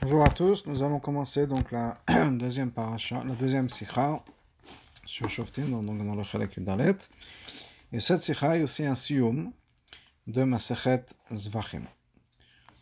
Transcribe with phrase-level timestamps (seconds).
[0.00, 4.22] Bonjour à tous, nous allons commencer donc la deuxième paracha, la deuxième sikha
[5.04, 6.94] sur Shoftim, donc dans le Chalek Dalet.
[7.92, 9.50] Et cette sikha est aussi un sium
[10.28, 11.04] de Masechet
[11.34, 11.82] Zvachim.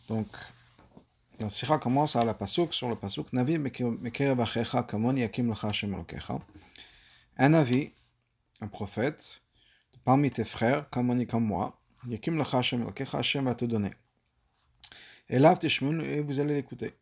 [0.09, 0.27] Donc,
[1.39, 5.69] la sikha commence à la pasuk, sur le pasuk, Navi mekerev achecha kamon yakim lecha
[5.69, 6.39] Hashem elokecha.
[7.37, 7.93] Un navi,
[8.61, 9.41] un prophète,
[10.05, 13.91] parmi tes frères, comme moi, yakim lecha Hashem elokecha, Hashem va te donner.
[15.29, 16.93] Et là, et vous allez l'écouter.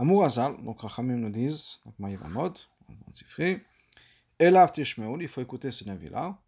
[0.00, 2.50] Amour Azal, donc Rachamim nous disent, donc Maïvamot,
[2.88, 3.58] dans Sifri,
[4.38, 6.38] Elav Tishmeul, il faut écouter ce navi-là.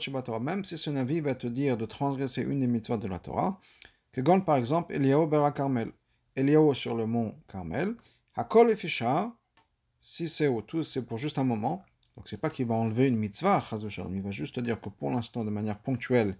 [0.00, 3.06] Shabbat Torah, même si ce navi va te dire de transgresser une des mitzvot de
[3.06, 3.60] la Torah,
[4.12, 5.92] que Gon par exemple, Eliyahu Bera Carmel,
[6.36, 7.94] Eliyahu sur le mont Carmel,
[8.34, 9.30] Hakol et Fisha,
[9.98, 11.84] si c'est au tout, c'est pour juste un moment,
[12.16, 13.62] donc c'est pas qu'il va enlever une mitzvah,
[14.10, 16.38] il va juste te dire que pour l'instant, de manière ponctuelle,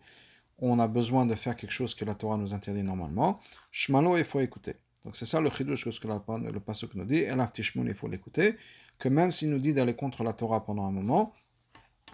[0.71, 3.39] on a besoin de faire quelque chose que la Torah nous interdit normalement,
[3.71, 4.77] Shmalo, il faut écouter.
[5.04, 8.57] Donc c'est ça le chidouche que le pasuk nous dit, l'aftichmoun, il faut l'écouter,
[8.99, 11.35] que même s'il nous dit d'aller contre la Torah pendant un moment,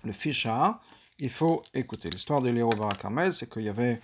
[0.05, 0.81] le fisha,
[1.19, 2.09] il faut écouter.
[2.09, 4.01] L'histoire de Léo Barakamel, c'est qu'il y avait,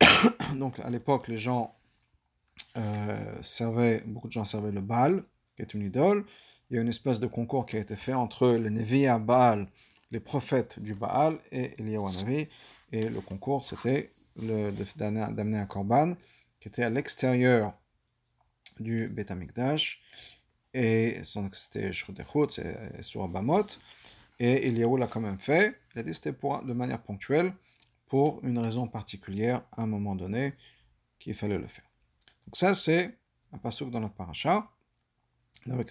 [0.56, 1.74] donc à l'époque, les gens
[2.76, 5.24] euh, servaient, beaucoup de gens servaient le Baal,
[5.56, 6.26] qui est une idole.
[6.68, 9.18] Il y a une espèce de concours qui a été fait entre les Nevi à
[9.18, 9.68] Baal,
[10.10, 12.48] les prophètes du Baal et Eliyahu Navi.
[12.94, 16.14] Et le concours, c'était d'amener un korban
[16.60, 17.76] qui était à l'extérieur
[18.78, 20.00] du Beth Amikdash.
[20.72, 23.66] Et c'était Shrudechut, c'est sur Bamot.
[24.38, 25.76] Et Eliyahu l'a quand même fait.
[25.92, 27.52] Il a dit c'était de manière ponctuelle,
[28.06, 30.54] pour une raison particulière, à un moment donné,
[31.18, 31.90] qu'il fallait le faire.
[32.46, 33.18] Donc ça, c'est
[33.52, 34.70] un pasouk dans notre paracha,
[35.68, 35.90] avec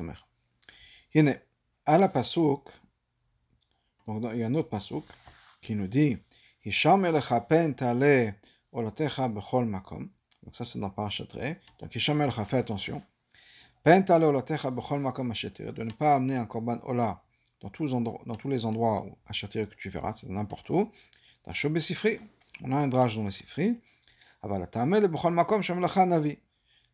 [1.86, 2.70] à la pasouk,
[4.08, 5.04] il y a un autre pasouk
[5.60, 6.18] qui nous dit
[9.66, 10.10] Makom.
[10.44, 10.94] Donc ça c'est dans.
[11.80, 11.96] Donc
[12.54, 13.02] attention.
[13.84, 14.22] Pen tale.
[14.22, 17.22] De ne pas amener un korban ola
[17.64, 20.92] dans tous, les endroits, les endroits ashetir que tu verras, c'est n'importe où.
[22.62, 23.80] On a un drage dans le Sifri.
[24.42, 26.38] Aval le bechol.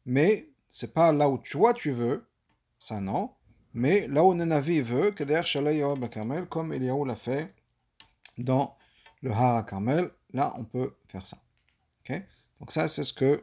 [0.06, 2.28] Mais c'est pas là où toi tu veux,
[2.80, 3.31] ça non.
[3.74, 5.12] Mais là où le Navi veut,
[6.50, 7.53] comme Eliyahu l'a fait
[8.38, 8.78] dans
[9.22, 11.38] le Hara Carmel, là on peut faire ça.
[12.02, 12.24] Okay?
[12.59, 13.41] Donc ça c'est ce que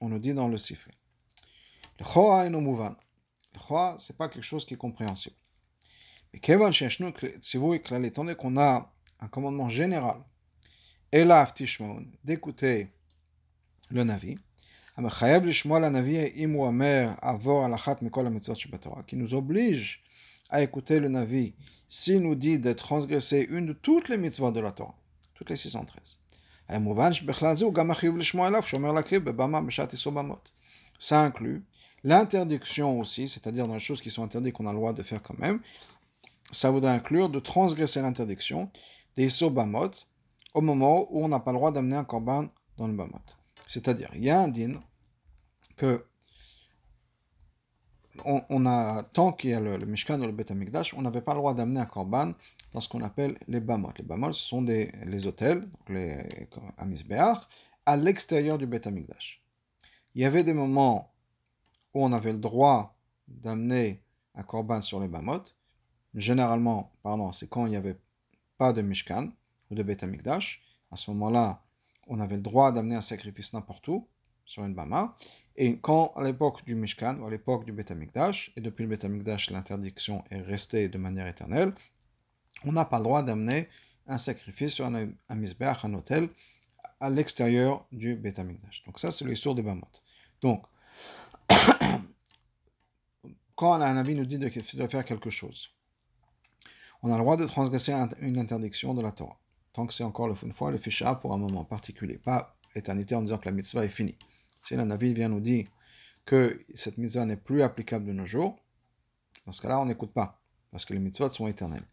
[0.00, 0.92] on nous dit dans le Sifri.
[1.98, 2.96] Le Choa et no Mouvan.
[3.54, 5.36] Le Choa, c'est pas quelque chose qui est compréhensible.
[6.32, 10.24] Mais Kevan Sheshnu, si vous étant donné qu'on a un commandement général,
[11.12, 12.88] Elaf Tishmaun, d'écouter
[13.90, 14.38] le Navi,
[19.06, 20.02] qui nous oblige
[20.50, 21.54] à écouter le Navi
[21.88, 24.94] s'il nous dit de transgresser une de toutes les mitzvahs de la Torah
[25.42, 26.20] toutes les 613.
[30.98, 31.64] Ça inclut
[32.04, 35.20] l'interdiction aussi, c'est-à-dire dans les choses qui sont interdites qu'on a le droit de faire
[35.20, 35.60] quand même,
[36.52, 38.70] ça voudrait inclure de transgresser l'interdiction
[39.16, 39.90] des sobamot
[40.54, 43.18] au moment où on n'a pas le droit d'amener un korban dans le bamot.
[43.66, 44.74] C'est-à-dire, il y a un din
[45.76, 46.04] que
[48.24, 50.44] on, a, tant qu'il y a le, Mishkan ou le Bet
[50.94, 52.34] on n'avait pas le droit d'amener un korban
[52.72, 53.92] dans ce qu'on appelle les bamot.
[53.96, 56.26] Les bamot, ce sont des, les hôtels, donc les
[56.78, 57.38] amisbeach,
[57.86, 59.42] à l'extérieur du Bet Amikdash.
[60.14, 61.12] Il y avait des moments
[61.94, 62.96] où on avait le droit
[63.28, 64.02] d'amener
[64.34, 65.42] un korban sur les bamot.
[66.14, 67.98] Généralement, pardon, c'est quand il n'y avait
[68.58, 69.30] pas de Mishkan
[69.70, 70.62] ou de Bet Amikdash.
[70.90, 71.62] À ce moment-là,
[72.06, 74.08] on avait le droit d'amener un sacrifice n'importe où,
[74.44, 75.14] sur une bama.
[75.56, 79.04] Et quand, à l'époque du Mishkan, ou à l'époque du Beth et depuis le Beth
[79.50, 81.72] l'interdiction est restée de manière éternelle,
[82.64, 83.68] on n'a pas le droit d'amener
[84.06, 86.28] un sacrifice sur un, un un hôtel,
[87.00, 88.40] à l'extérieur du Beth
[88.86, 89.88] Donc ça, c'est l'histoire de Bamot.
[90.40, 90.64] Donc,
[93.56, 95.70] quand un avis nous dit de, faire quelque chose,
[97.02, 99.38] on a le droit de transgresser une interdiction de la Torah.
[99.72, 103.22] Tant que c'est encore une fois le ficha pour un moment particulier, pas éternité en
[103.22, 104.16] disant que la mitzvah est finie.
[104.62, 105.66] Si la Navi vient nous dire
[106.24, 108.60] que cette mitzvah n'est plus applicable de nos jours,
[109.44, 110.41] dans ce cas-là, on n'écoute pas,
[110.72, 111.84] parce que les mitzvahs sont éternels.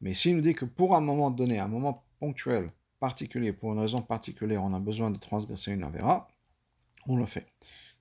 [0.00, 3.80] Mais s'il nous dit que pour un moment donné, un moment ponctuel, particulier, pour une
[3.80, 6.28] raison particulière, on a besoin de transgresser une avéra,
[7.08, 7.46] on le fait.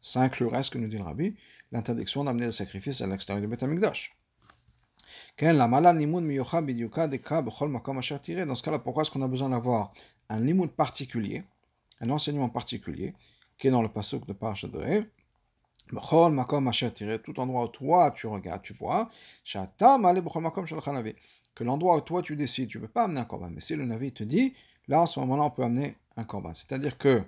[0.01, 1.35] Ça inclurait ce que nous dit le rabbi,
[1.71, 3.61] l'interdiction d'amener des sacrifices à l'extérieur du Beth.
[3.61, 3.75] Dans
[8.55, 9.91] ce cas-là, pourquoi est-ce qu'on a besoin d'avoir
[10.29, 11.43] un limoud particulier,
[12.01, 13.13] un enseignement particulier,
[13.57, 14.67] qui est dans le pasuk de Parashat
[15.87, 19.09] tout endroit où toi tu regardes, tu vois,
[21.55, 23.49] que l'endroit où toi tu décides, tu ne peux pas amener un korban.
[23.51, 24.53] Mais si le Navi te dit,
[24.87, 26.53] là en ce moment-là on peut amener un korban.
[26.53, 27.23] C'est-à-dire que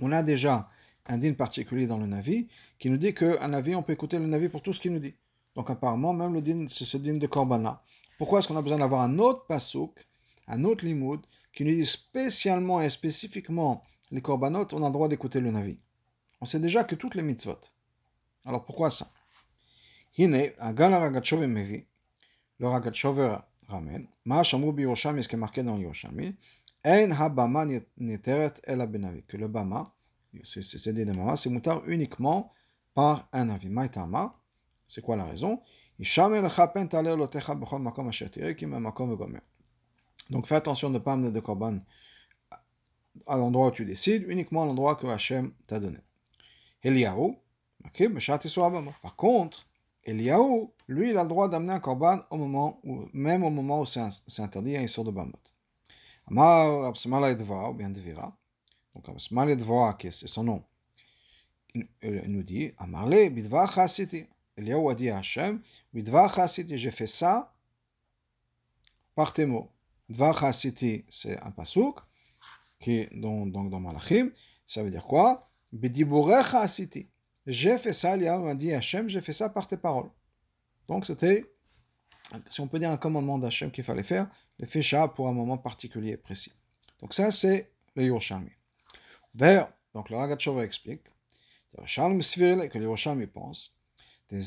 [0.00, 0.68] on a déjà
[1.06, 2.48] un din particulier dans le Navi
[2.78, 4.98] qui nous dit qu'un Navi, on peut écouter le Navi pour tout ce qu'il nous
[4.98, 5.14] dit.
[5.54, 7.78] Donc apparemment, même le din, c'est ce din de Korban
[8.18, 10.04] Pourquoi est-ce qu'on a besoin d'avoir un autre pasouk,
[10.48, 11.20] un autre limoud,
[11.52, 15.78] qui nous dit spécialement et spécifiquement les Korbanot, on a le droit d'écouter le Navi
[16.44, 17.58] On sait déjà que toutes les mitzvot.
[18.44, 19.10] Alors pourquoi ça?
[20.18, 21.86] Hine, Agal Ragachover Mevi,
[22.58, 26.36] le Ragachover ramène, Ma Shamru Biyoshami, ce qui est marqué dans Yoshami,
[26.84, 27.64] Ein Habama
[27.96, 29.94] Neteret El Benavi, que le Bama,
[30.42, 32.52] c'est dit de Mama, c'est moutar uniquement
[32.92, 33.70] par un avis.
[33.70, 34.38] Maïtama,
[34.86, 35.62] c'est quoi la raison?
[40.28, 41.78] Donc fais attention de ne pas amener de korban
[43.26, 45.98] à l'endroit où tu décides, uniquement à l'endroit que Hachem t'a donné.
[46.84, 47.34] Eliyahu,
[49.02, 49.66] par contre,
[50.04, 53.80] Eliyahu, lui, il a le droit d'amener un korban au moment où, même au moment
[53.80, 55.32] où c'est interdit, il sort de Bamot.
[56.28, 58.36] Amar Absmala Edva, ou bien Devira.
[58.94, 60.62] Donc Absmala Edva, c'est son nom,
[61.74, 64.26] il nous dit Amarle, Bidva Chasiti.
[64.56, 65.60] Eliyahu a dit à Hachem
[65.92, 67.52] Bidva Chasiti, j'ai fait ça
[69.14, 69.70] par tes mots.
[70.08, 71.98] Dvar Chasiti, c'est un pasouk,
[72.78, 74.30] qui donc dans Malachim.
[74.66, 75.48] Ça veut dire quoi?
[77.46, 80.10] J'ai fait ça, Eliyahu m'a dit Hachem, j'ai fait ça par tes paroles.
[80.88, 81.44] Donc c'était,
[82.48, 84.28] si on peut dire, un commandement d'Hachem qu'il fallait faire,
[84.58, 86.52] le fécha pour un moment particulier précis.
[87.00, 88.52] Donc ça, c'est le Yerushalmi.
[89.34, 91.02] Vers, donc le Ragat explique,
[91.72, 93.76] que le Yerushalmi pense,
[94.30, 94.40] il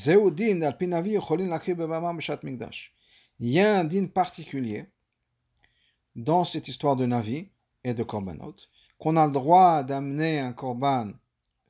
[3.40, 4.86] y a un din particulier
[6.16, 7.48] dans cette histoire de Navi
[7.84, 8.56] et de Korbanot,
[8.98, 11.10] qu'on a le droit d'amener un Korban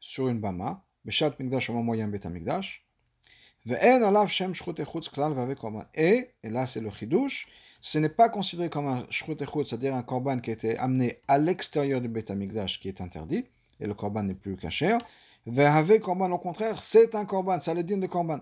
[0.00, 2.84] sur une Bama, Beshat Mikdash au moment où Bet Mikdash,
[5.94, 7.48] et, et là c'est le chidouche,
[7.80, 11.38] ce n'est pas considéré comme un shrut c'est-à-dire un korban qui a été amené à
[11.38, 13.44] l'extérieur du Beth Amikdash qui est interdit,
[13.80, 14.96] et le korban n'est plus caché.
[15.46, 18.40] Ve'ave korban, au contraire, c'est un korban, ça le dit de korban.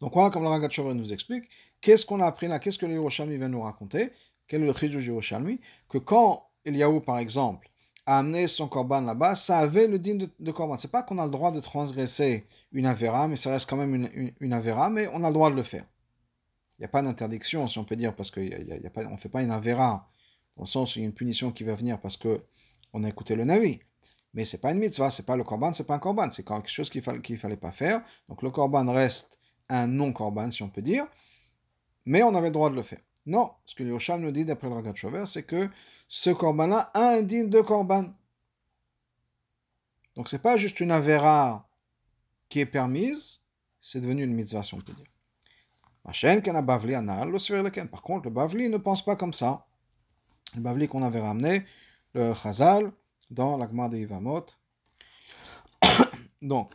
[0.00, 1.44] Donc voilà, comme le Ragat nous explique,
[1.80, 4.12] qu'est-ce qu'on a appris là, qu'est-ce que le Yerushalmi vient nous raconter,
[4.48, 7.70] quel est le chidouche du Yerushalmi, que quand Eliyahu, par exemple,
[8.06, 10.78] a amené son korban là-bas, ça avait le din de, de korban.
[10.78, 13.94] C'est pas qu'on a le droit de transgresser une avéra, mais ça reste quand même
[13.94, 15.84] une, une, avéra, mais on a le droit de le faire.
[16.78, 19.50] Il n'y a pas d'interdiction, si on peut dire, parce qu'on ne fait pas une
[19.50, 20.08] avéra,
[20.56, 23.08] dans le sens où il y a une punition qui va venir parce qu'on a
[23.08, 23.80] écouté le navi.
[24.34, 26.68] Mais c'est pas une mitzvah, c'est pas le korban, c'est pas un korban, c'est quelque
[26.68, 28.02] chose qu'il fallait, qu'il fallait pas faire.
[28.28, 31.06] Donc le korban reste un non-korban, si on peut dire,
[32.06, 33.00] mais on avait le droit de le faire.
[33.26, 34.94] Non, ce que Yosham nous dit d'après le Ragat
[35.26, 35.68] c'est que
[36.12, 38.12] ce korban-là a un digne de korban.
[40.16, 41.70] Donc c'est pas juste une avéra
[42.48, 43.42] qui est permise,
[43.80, 45.06] c'est devenu une mitzvah, si on peut dire.
[46.02, 46.12] Par
[48.02, 49.68] contre, le Bavli ne pense pas comme ça.
[50.56, 51.64] Le Bavli qu'on avait ramené,
[52.14, 52.90] le Chazal,
[53.30, 54.46] dans l'Agma de Ivamot.
[56.42, 56.74] Donc,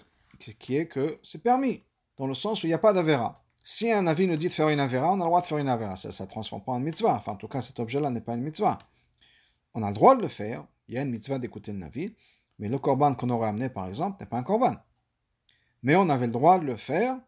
[0.60, 1.84] qui est que c'est permis,
[2.16, 3.44] dans le sens où il n'y a pas d'Avera.
[3.66, 5.58] Si un avis nous dit de faire une Avera, on a le droit de faire
[5.58, 5.98] une Avera.
[5.98, 7.16] Ça ne transforme pas en mitzvah.
[7.16, 8.78] Enfin, en tout cas, cet objet-là n'est pas une mitzvah.
[9.75, 10.66] On a le droit de le faire.
[10.88, 12.16] Il y a une mitzvah d'écouter le Navi.
[12.57, 14.75] Mais le korban qu'on aurait amené, par exemple, n'est pas un korban.
[15.83, 17.19] Mais on avait le droit de le faire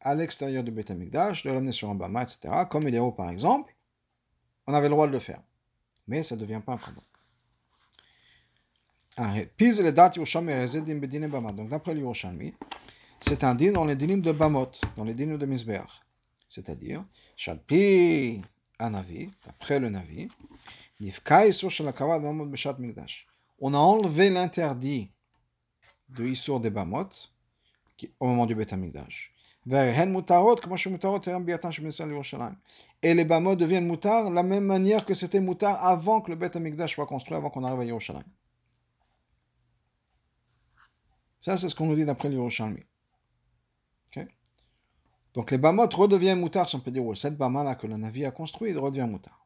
[0.00, 2.48] à l'extérieur du Beth Amikdash, de l'amener sur un bama, etc.
[2.70, 3.74] Comme haut, par exemple.
[4.66, 5.42] On avait le droit de le faire.
[6.06, 7.02] Mais ça ne devient pas un korban.
[11.52, 12.54] Donc d'après l'Yerushalmi,
[13.20, 16.00] c'est un din dans les dinim de Bamot, dans les dinim de Misbeach.
[16.48, 17.04] C'est-à-dire,
[17.36, 18.40] Shalpi
[18.78, 20.28] Anavi, d'après le Navi,
[23.60, 25.10] on a enlevé l'interdit
[26.08, 27.08] de Issour des Bamot
[28.18, 29.34] au moment du Beth Amikdash.
[33.02, 36.56] Et les Bamot deviennent moutards la même manière que c'était moutard avant que le Beth
[36.56, 38.24] Amikdash soit construit, avant qu'on arrive à Yerushalayim.
[41.42, 42.82] Ça, c'est ce qu'on nous dit d'après l'Yerushalmi.
[44.08, 44.28] Okay?
[45.34, 48.30] Donc les Bamot redeviennent moutards, si on peut dire, cette Bama-là que le Navi a
[48.30, 49.39] construit, il redevient moutard.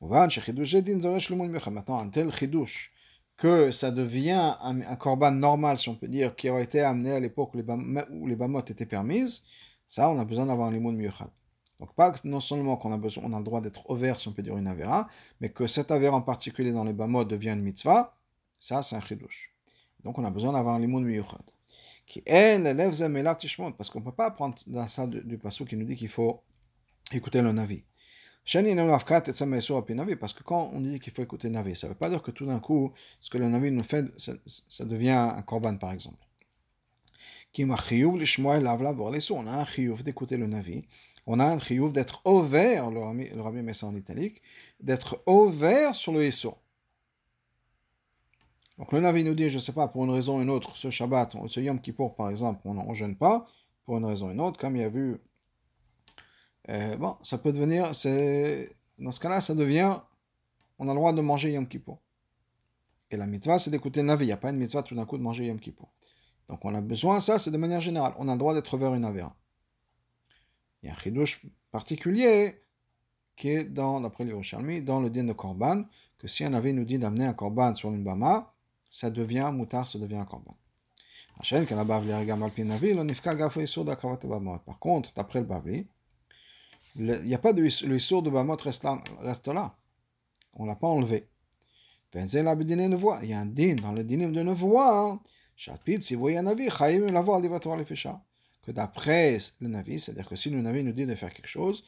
[0.00, 2.92] Maintenant, un tel chidouche,
[3.36, 7.12] que ça devient un, un, korban normal, si on peut dire, qui aurait été amené
[7.12, 9.44] à l'époque où les Bamot étaient permises,
[9.86, 11.30] ça, on a besoin d'avoir un limon miyuchad.
[11.80, 14.32] Donc, pas non seulement qu'on a, besoin, on a le droit d'être ouvert, si on
[14.32, 15.08] peut dire, une avéra,
[15.40, 18.16] mais que cet avéra en particulier dans les Bamot devient une mitzvah,
[18.58, 19.54] ça, c'est un chidouche.
[20.04, 21.42] Donc on a besoin d'avoir un limoun miyuchad.
[22.06, 25.76] Qui est l'élève tishmon, parce qu'on ne peut pas prendre dans ça du, du qui
[25.76, 26.42] nous dit qu'il faut
[27.12, 27.52] écouter le
[29.94, 30.16] navi.
[30.16, 32.22] Parce que quand on dit qu'il faut écouter le navi, ça ne veut pas dire
[32.22, 35.92] que tout d'un coup, ce que le navi nous fait, ça, devient un korban par
[35.92, 36.26] exemple.
[37.58, 37.70] On
[39.46, 40.84] a un chiyuv d'écouter le navi.
[41.30, 44.40] On a un chiyuv d'être ouvert, le rabbi met ça en italique,
[44.80, 46.56] d'être ouvert sur le Esso.
[48.78, 50.76] Donc le Navi nous dit, je ne sais pas, pour une raison ou une autre,
[50.76, 53.44] ce Shabbat, ce Yom Kippour par exemple, on ne gêne pas,
[53.84, 55.18] pour une raison ou une autre, comme il y a vu.
[56.70, 59.98] Euh, bon, ça peut devenir, dans ce cas-là, ça devient,
[60.78, 62.00] on a le droit de manger Yom Kippour.
[63.10, 64.24] Et la mitzvah, c'est d'écouter le Navi.
[64.24, 65.88] Il n'y a pas une mitzvah tout d'un coup de manger Yom Kippour.
[66.48, 68.94] Donc on a besoin, ça c'est de manière générale, on a le droit d'être vers
[68.94, 69.36] une Avera.
[70.82, 72.62] Il y a un chidouche particulier
[73.36, 75.84] qui est, dans, d'après l'Yerushalmi, dans le din de Korban,
[76.18, 78.54] que si un Navi nous dit d'amener un Korban sur une Bama,
[78.90, 80.56] ça devient moutar, ça devient un Korban.
[84.66, 85.86] Par contre, d'après le Bavli,
[86.98, 89.76] il n'y a pas de le de Bamot reste là, reste là.
[90.54, 91.28] On ne l'a pas enlevé.
[92.14, 95.20] Il y a un din dans le dinim de Nevoa
[96.00, 100.92] si vous voyez un Navi, que d'après le Navi, c'est-à-dire que si le Navi nous
[100.92, 101.82] dit de faire quelque chose,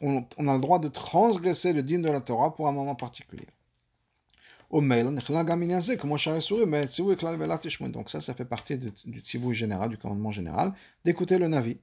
[0.00, 3.46] on, a le droit de transgresser le din de la Torah pour un moment particulier.
[4.70, 4.92] Donc
[8.10, 8.92] ça, ça fait partie du
[9.52, 10.72] général, du commandement général,
[11.04, 11.78] d'écouter le Navi.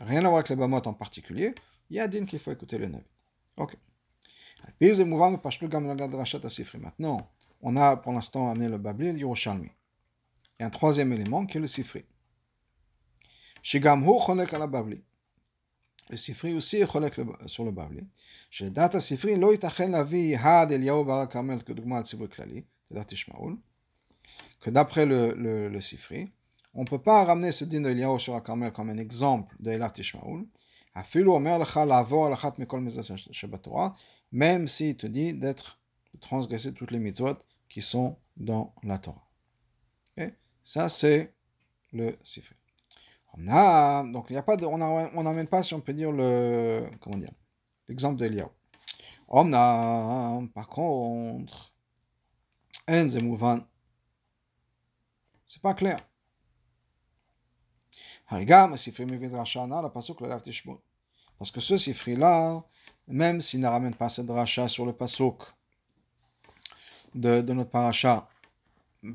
[0.00, 1.54] Rien à voir avec les bamotes en particulier.
[1.90, 3.04] Il y a din qu'il faut écouter le Navi.
[3.56, 3.76] Ok.
[6.80, 7.30] Maintenant,
[7.62, 9.70] on a pour l'instant amené le Babli et le Yerushalmi.
[10.58, 12.04] Il y a un troisième élément qui est le Sifri.
[13.62, 15.02] Shigamhu chonek ala Babli.
[16.10, 17.14] Le Sifri aussi est chonek
[17.46, 18.06] sur le Babli.
[18.50, 22.64] Chez data Sifri, lo yitachen lavi had Eliyahu bara Karmel que al klali,
[23.06, 23.58] Tishmaoul,
[24.60, 26.30] que d'après le, le, le Sifri,
[26.74, 29.70] on ne peut pas ramener ce din de Eliyahu sur Carmel comme un exemple de
[29.70, 30.46] Elat Tishmaoul.
[34.32, 35.80] Même s'il te dit d'être
[36.12, 37.38] de transgresser toutes les mitzvot
[37.68, 39.26] qui sont dans la Torah.
[40.16, 41.34] Et Ça, c'est
[41.92, 42.56] le sifri.
[43.36, 46.12] On a, donc, il y a pas de, on n'amène pas, si on peut dire,
[46.12, 47.32] le, comment dire,
[47.88, 48.48] l'exemple de Eliyahu.
[49.28, 51.74] On a, par contre,
[52.88, 53.60] Enzemouvan.
[55.46, 55.96] C'est pas clair.
[61.38, 62.62] Parce que ce sifri-là,
[63.08, 65.42] même s'il ne ramène pas cette rachat sur le pasuk
[67.14, 68.28] de, de, notre paracha,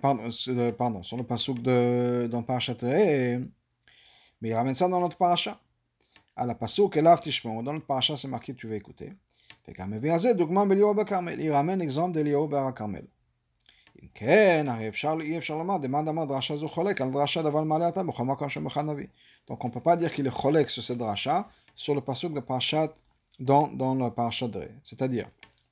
[0.02, 0.30] pardon,
[0.78, 5.60] pardon, sur le pasuk de, dans parachat, mais il ramène ça dans notre paracha.
[6.36, 7.20] À la pasuk, elav.
[7.44, 9.14] Dans notre paracha, c'est marqué, tu vas écouter.
[9.68, 13.08] Il ramène l'exemple d'Eliaou Bar Carmel.
[14.02, 17.62] אם כן, הרי אפשר, אי אפשר לומר, דמאן דמר דרשה זו חולק על דרשה דבר
[17.62, 19.07] מעלה אתה בכל מקום שם אחד נביא.
[19.49, 22.33] Donc on ne peut pas dire qu'il est חולק sur cette dracha, sur le pasuk
[22.33, 22.95] de parashat,
[23.40, 25.26] dans, dans le parashat de C'est-à-dire,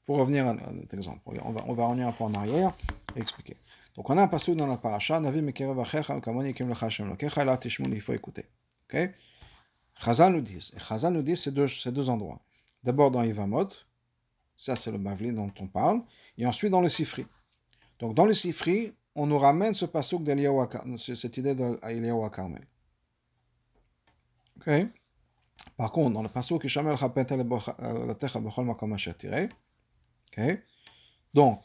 [0.04, 2.72] pour revenir à notre exemple, on va, on va revenir un peu en arrière
[3.16, 3.56] et expliquer.
[3.96, 7.08] Donc on a un passage dans la paracha, Navi mekerev achecha, kamoni kim lecha shem
[7.08, 8.46] lokecha, la tishmun, il faut écouter.
[8.86, 9.10] Ok
[10.04, 12.40] Chazal nous dit, et Chazal nous dit ces deux, ces deux endroits.
[12.82, 13.68] D'abord dans Yvamot,
[14.56, 16.00] ça c'est le Bavli dont on parle,
[16.36, 17.24] et ensuite dans le Sifri.
[17.99, 20.21] Donc dans le Sifri, on nous ramène ce pasuk
[20.97, 22.67] cette idée d'Eliyahu Carmel.
[24.57, 24.69] Ok?
[25.75, 30.59] Par contre, dans le pasuk, Shamel chapet la techa bechol makom Ok?
[31.33, 31.61] Donc,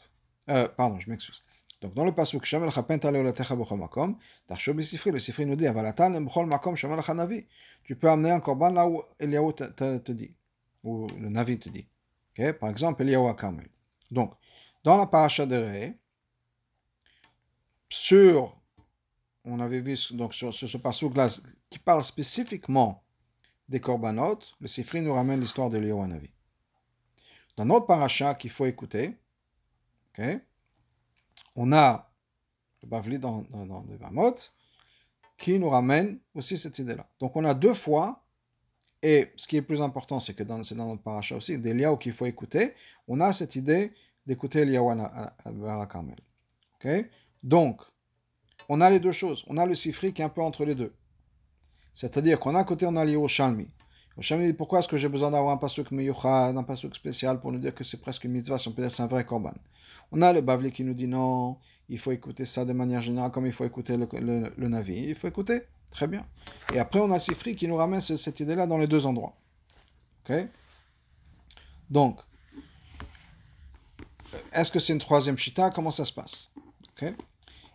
[0.49, 1.41] euh, pardon, je m'excuse.
[1.81, 5.67] Donc dans le pasuk Shamel chapent aleolatecha b'chol makom, tarsho sifri, le sifri nous dit
[5.67, 7.45] avalatan b'chol makom shamel navi.
[7.83, 10.33] Tu peux amener un korban là où Eliyahu te, dit,
[10.83, 11.87] ou le navi te dit.
[12.31, 12.53] Okay?
[12.53, 13.67] Par exemple, Eliyahu Carmel.
[14.09, 14.33] Donc,
[14.83, 15.97] dans la paracha de Ré,
[17.93, 18.59] sur,
[19.45, 21.27] on avait vu donc sur, ce pasuk là
[21.69, 23.03] qui parle spécifiquement
[23.69, 26.29] des korbanot, le sifri nous ramène l'histoire de à navi.
[27.55, 29.15] Dans notre paracha qu'il faut écouter,
[30.09, 30.39] okay?
[31.55, 32.11] on a
[32.81, 34.37] le Bavli dans, dans, dans le Vamot,
[35.37, 37.07] qui nous ramène aussi cette idée-là.
[37.19, 38.25] Donc on a deux fois,
[39.03, 41.75] et ce qui est plus important, c'est que dans, c'est dans notre paracha aussi, des
[41.75, 42.73] liaos qu'il faut écouter,
[43.07, 43.93] on a cette idée
[44.25, 46.17] d'écouter liao à Carmel.
[46.79, 47.05] ok
[47.43, 47.81] Donc,
[48.69, 49.43] on a les deux choses.
[49.47, 50.93] On a le Sifri qui est un peu entre les deux.
[51.91, 53.67] C'est-à-dire qu'on a à côté, on a liao Shalmi.
[54.17, 57.51] Hashem dit pourquoi est-ce que j'ai besoin d'avoir un pasuk meyuchad, un pasuk spécial pour
[57.51, 59.53] nous dire que c'est presque une mitzvah, si on peut dire c'est un vrai korban?
[60.11, 61.57] On a le Bavli qui nous dit non,
[61.89, 64.07] il faut écouter ça de manière générale comme il faut écouter le,
[64.55, 65.05] le, Navi.
[65.09, 66.25] Il faut écouter, très bien.
[66.73, 69.35] Et après on a Sifri qui nous ramène cette idée-là dans les deux endroits.
[70.29, 70.47] Ok?
[71.89, 72.19] Donc,
[74.53, 75.71] est-ce que c'est une troisième shita?
[75.71, 76.51] Comment ça se passe?
[76.91, 77.13] Ok?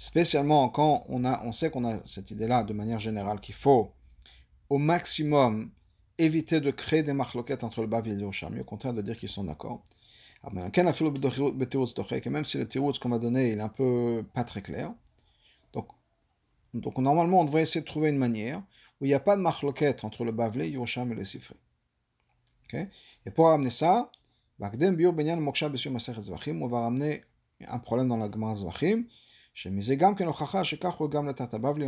[0.00, 3.92] Spécialement quand on, a, on sait qu'on a cette idée-là de manière générale qu'il faut
[4.68, 5.72] au maximum
[6.18, 9.16] éviter de créer des marloquettes entre le Bavli et le Yerushalmi, au contraire de dire
[9.16, 9.82] qu'ils sont d'accord.
[10.44, 14.94] Ah, même si le théouz qu'on va donner il est un peu pas très clair.
[15.72, 15.88] Donc,
[16.74, 18.62] donc normalement on devrait essayer de trouver une manière
[19.00, 21.56] où il n'y a pas de marloquette entre le Bavli, le Yerushalmi et le Sifri.
[22.66, 22.86] Okay?
[23.26, 24.12] Et pour amener ça,
[24.60, 24.68] on
[26.68, 27.24] va ramener
[27.66, 29.04] un problème dans la Gemara Zvachim.
[29.64, 29.70] On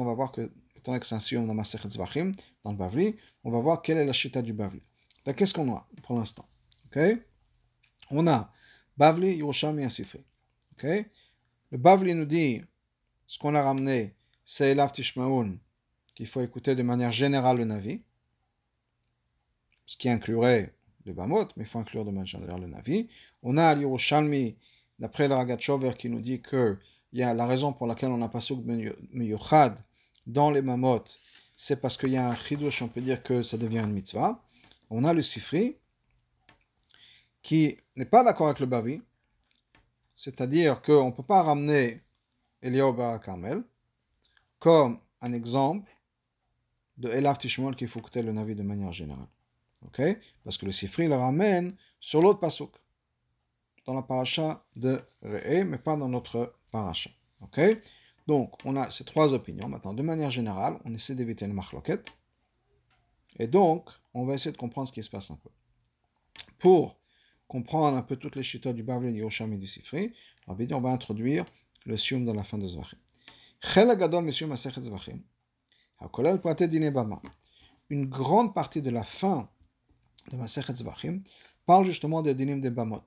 [0.04, 2.32] va voir que, étant que c'est un siyum dans Masechet Zvachim,
[2.64, 4.82] dans le Bavli, on va voir quelle est la chita du Bavli.
[5.24, 6.46] Donc, qu'est-ce qu'on a pour l'instant
[6.86, 7.18] okay?
[8.10, 8.52] On a
[8.96, 10.24] Bavli, Yerushalmi et Sifri.
[10.72, 11.06] Okay?
[11.70, 12.60] Le Bavli nous dit,
[13.26, 15.58] ce qu'on a ramené, c'est Elav Tishmaun,
[16.14, 18.02] qu'il faut écouter de manière générale le Navi,
[19.86, 20.74] ce qui inclurait
[21.06, 23.08] le Bamot, mais il faut inclure de manière générale le Navi.
[23.42, 24.56] On a Yerushalmi,
[24.98, 25.56] d'après le Ragat
[25.96, 26.78] qui nous dit que
[27.12, 28.64] il la raison pour laquelle on a pas souk
[30.26, 31.04] dans les mamot,
[31.56, 34.42] c'est parce qu'il y a un chidush, on peut dire que ça devient une mitzvah.
[34.90, 35.76] On a le sifri,
[37.42, 39.02] qui n'est pas d'accord avec le bavi,
[40.14, 42.02] c'est-à-dire qu'on ne peut pas ramener
[42.62, 43.62] Eliyahu Carmel
[44.58, 45.90] comme un exemple
[46.98, 49.26] de Elaf Tishmol qui faut le navi de manière générale.
[50.44, 52.72] Parce que le sifri le ramène sur l'autre pasuk,
[53.90, 57.10] dans la paracha de Re'e, mais pas dans notre paracha.
[57.40, 57.60] Ok?
[58.28, 59.68] Donc, on a ces trois opinions.
[59.68, 62.12] Maintenant, de manière générale, on essaie d'éviter le marloquette.
[63.40, 65.50] Et donc, on va essayer de comprendre ce qui se passe un peu.
[66.60, 67.00] Pour
[67.48, 70.12] comprendre un peu toutes les chutes du Bavli, du Yosham et du Sifri,
[70.46, 71.44] on va introduire
[71.84, 72.98] le sium dans la fin de Zvachim.
[77.90, 79.50] Une grande partie de la fin
[80.30, 81.22] de Masechet Zvachim
[81.66, 83.02] parle justement des dinim des Bamot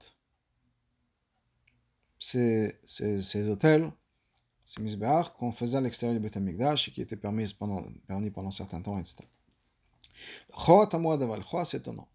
[2.23, 3.91] ces, ces, hôtels,
[4.63, 8.47] ces misbéach qu'on faisait à l'extérieur du Beth et qui étaient permis pendant, permis pendant
[8.47, 9.17] un certain temps, etc.
[11.65, 12.07] c'est étonnant.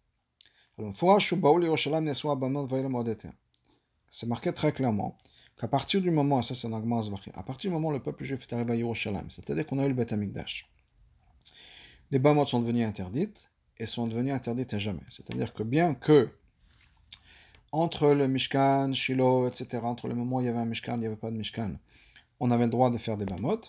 [4.10, 5.18] C'est marqué très clairement
[5.60, 8.54] qu'à partir du moment, ça c'est à partir du moment où le peuple juif est
[8.54, 10.14] arrivé à Yerushalayim, c'est-à-dire qu'on a eu le Beth
[12.10, 15.02] les Bamot sont devenus interdites et sont devenues interdites à jamais.
[15.10, 16.30] C'est-à-dire que bien que
[17.72, 21.00] entre le Mishkan, Shiloh, etc., entre le moment où il y avait un Mishkan, il
[21.00, 21.74] n'y avait pas de Mishkan,
[22.40, 23.60] on avait le droit de faire des bamot.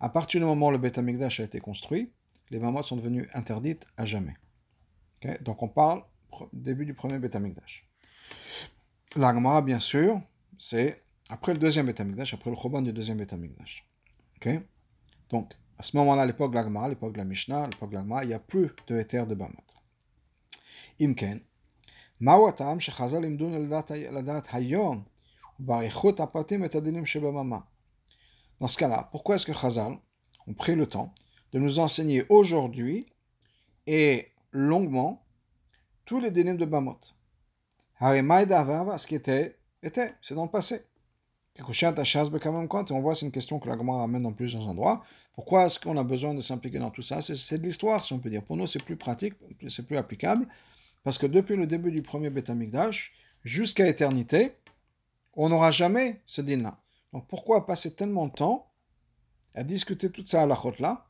[0.00, 2.12] À partir du moment où le Beth Amikdash a été construit,
[2.50, 4.34] les bamot sont devenus interdites à jamais.
[5.40, 6.02] Donc on parle
[6.52, 7.88] début du premier Beth Amikdash.
[9.16, 10.20] L'Agmara, bien sûr,
[10.58, 13.88] c'est après le deuxième Beth Amikdash, après le Choban du deuxième Beth Amikdash.
[15.30, 17.98] Donc, à ce moment-là, à l'époque de l'Agmara, à l'époque de la Mishnah, l'époque de
[18.22, 19.54] il n'y a plus de éther de bamot.
[21.00, 21.40] Imken,
[28.60, 29.98] dans ce cas-là, pourquoi est-ce que Chazal
[30.46, 31.12] ont pris le temps
[31.52, 33.06] de nous enseigner aujourd'hui
[33.86, 35.22] et longuement
[36.04, 36.98] tous les dénimes de Bamot
[38.00, 40.82] Ce qui était, était, c'est dans le passé.
[41.58, 45.02] Et on voit, c'est une question que la Gemara amène dans plusieurs endroits.
[45.34, 47.20] Pourquoi est-ce qu'on a besoin de s'impliquer dans tout ça?
[47.22, 48.42] C'est de l'histoire, si on peut dire.
[48.42, 49.34] Pour nous, c'est plus pratique,
[49.68, 50.46] c'est plus applicable.
[51.06, 53.12] Parce que depuis le début du premier Beth Amikdash,
[53.44, 54.56] jusqu'à éternité,
[55.34, 56.80] on n'aura jamais ce din-là.
[57.12, 58.72] Donc pourquoi passer tellement de temps
[59.54, 61.06] à discuter toute ça à la là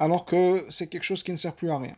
[0.00, 1.96] alors que c'est quelque chose qui ne sert plus à rien?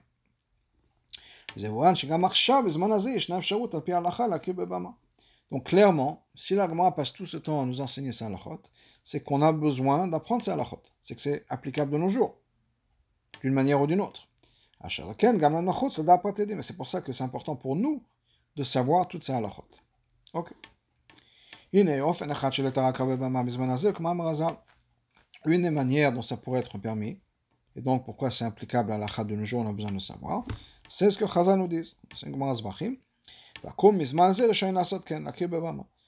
[5.51, 8.29] Donc clairement, si l'agma passe tout ce temps à nous enseigner ça
[9.05, 10.55] c'est qu'on a besoin d'apprendre ça
[11.03, 12.37] C'est que c'est applicable de nos jours,
[13.41, 14.30] d'une manière ou d'une autre.
[14.83, 18.03] Mais c'est pour ça que c'est important pour nous
[18.57, 19.65] de savoir toutes ces halachot.
[20.33, 20.53] Ok.
[21.73, 21.89] Une
[25.63, 27.21] des manières dont ça pourrait être permis,
[27.77, 30.45] et donc pourquoi c'est applicable à l'achat de nos jours, on a besoin de savoir,
[30.89, 31.97] c'est ce que Chazal nous dit.
[32.15, 32.27] C'est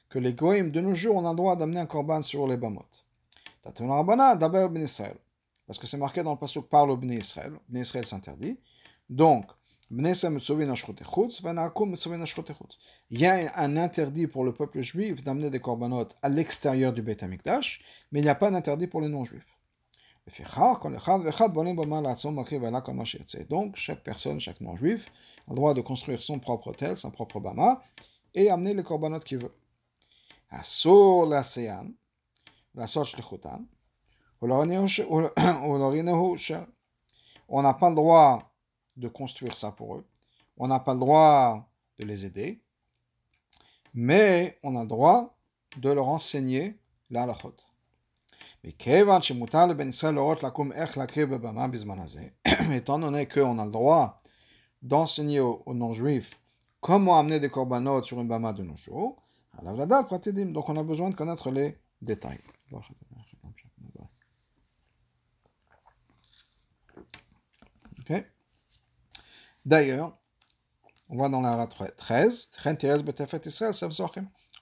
[0.08, 2.56] que les goïms de nos jours, on a le droit d'amener un korban sur les
[2.56, 2.84] bamot.
[5.66, 7.52] Parce que c'est marqué dans le passage par le Bnei Israël.
[7.68, 8.58] Bnei Israël s'interdit.
[9.08, 9.46] Donc,
[9.94, 10.06] il
[13.10, 17.22] y a un interdit pour le peuple juif d'amener des corbanotes à l'extérieur du Beth
[17.22, 19.54] Amikdash, mais il n'y a pas d'interdit pour les non-juifs.
[23.48, 25.12] Donc, chaque personne, chaque non-juif,
[25.46, 27.82] a le droit de construire son propre hôtel, son propre bama,
[28.34, 29.54] et amener les corbanotes qu'il veut.
[30.50, 31.42] la
[32.74, 32.86] la
[37.48, 38.52] on n'a pas le droit
[38.96, 40.04] de construire ça pour eux.
[40.56, 42.60] On n'a pas le droit de les aider.
[43.94, 45.36] Mais on a le droit
[45.76, 46.78] de leur enseigner
[47.10, 47.54] la halachot.
[48.64, 48.72] Ben
[52.72, 54.16] étant donné qu'on a le droit
[54.80, 56.38] d'enseigner aux, aux non-juifs
[56.82, 59.22] comment amener des korbanot sur une bama de nos jours,
[59.62, 62.40] donc on a besoin de connaître les détails.
[68.00, 68.24] Ok
[69.64, 70.16] D'ailleurs,
[71.08, 72.48] on voit dans la 13,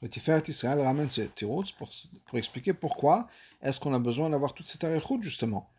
[0.03, 1.91] le Tiferet Israël ramène ce tirout pour,
[2.27, 3.27] pour expliquer pourquoi
[3.61, 5.71] est-ce qu'on a besoin d'avoir toute cette arichout justement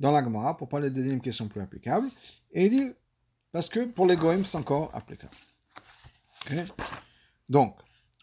[0.00, 2.08] dans la Gemara pour parler des qui sont plus applicables.
[2.52, 2.94] Et il dit
[3.52, 5.34] parce que pour les goïms c'est encore applicable.
[6.46, 6.64] Okay?
[7.48, 7.76] Donc,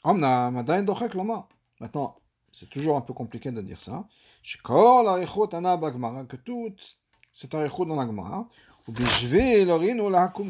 [0.04, 2.18] maintenant,
[2.52, 4.08] c'est toujours un peu compliqué de dire ça.
[4.44, 6.98] Que toute
[7.32, 8.48] cette arichout dans la Gemara,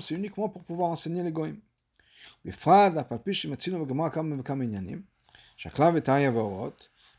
[0.02, 1.60] c'est uniquement pour pouvoir enseigner les goïms.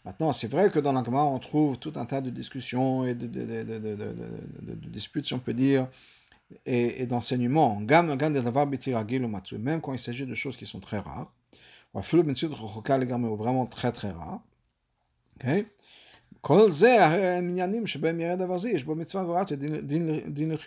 [0.05, 3.15] Maintenant, c'est vrai que dans la Gemara, on trouve tout un tas de discussions et
[3.15, 3.27] de,
[4.89, 5.89] disputes, si on peut dire,
[6.65, 7.81] et, et d'enseignements.
[7.81, 11.33] Même quand il s'agit de choses qui sont très rares.
[11.95, 14.41] Ou vraiment très très rares.
[15.37, 15.67] Okay?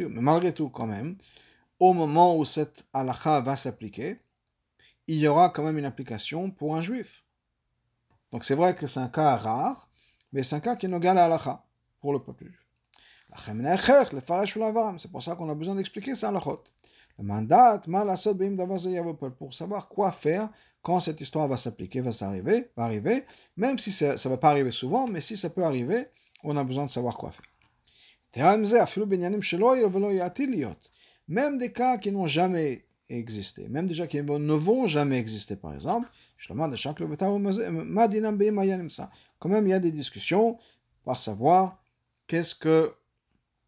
[0.10, 1.16] Mais malgré tout, quand même,
[1.80, 4.20] au moment où cette halakha va s'appliquer,
[5.08, 7.24] il y aura quand même une application pour un juif.
[8.32, 9.90] Donc c'est vrai que c'est un cas rare,
[10.32, 11.66] mais c'est un cas qui est égal à halakha
[12.00, 12.66] pour le peuple juif.
[14.98, 17.82] C'est pour ça qu'on a besoin d'expliquer ça à Le mandat,
[19.38, 20.50] pour savoir quoi faire
[20.82, 23.26] quand cette histoire va s'appliquer, va s'arriver, va arriver,
[23.58, 26.08] même si ça ne va pas arriver souvent, mais si ça peut arriver,
[26.44, 27.46] on a besoin de savoir quoi faire.
[31.28, 35.56] Même des cas qui n'ont jamais existé, même des gens qui ne vont jamais exister,
[35.56, 36.08] par exemple,
[36.48, 36.56] quand
[39.50, 40.58] même il y a des discussions
[41.04, 41.82] par savoir
[42.28, 42.94] qu'est-ce que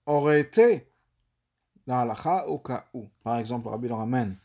[0.05, 0.87] aurait été
[1.87, 3.07] la halakha au cas où.
[3.23, 4.37] Par exemple, Rabbi le ramène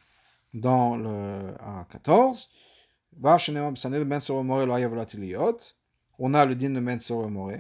[0.57, 2.49] dans le à 14.
[6.19, 6.99] On a le din de Ben
[7.31, 7.53] More.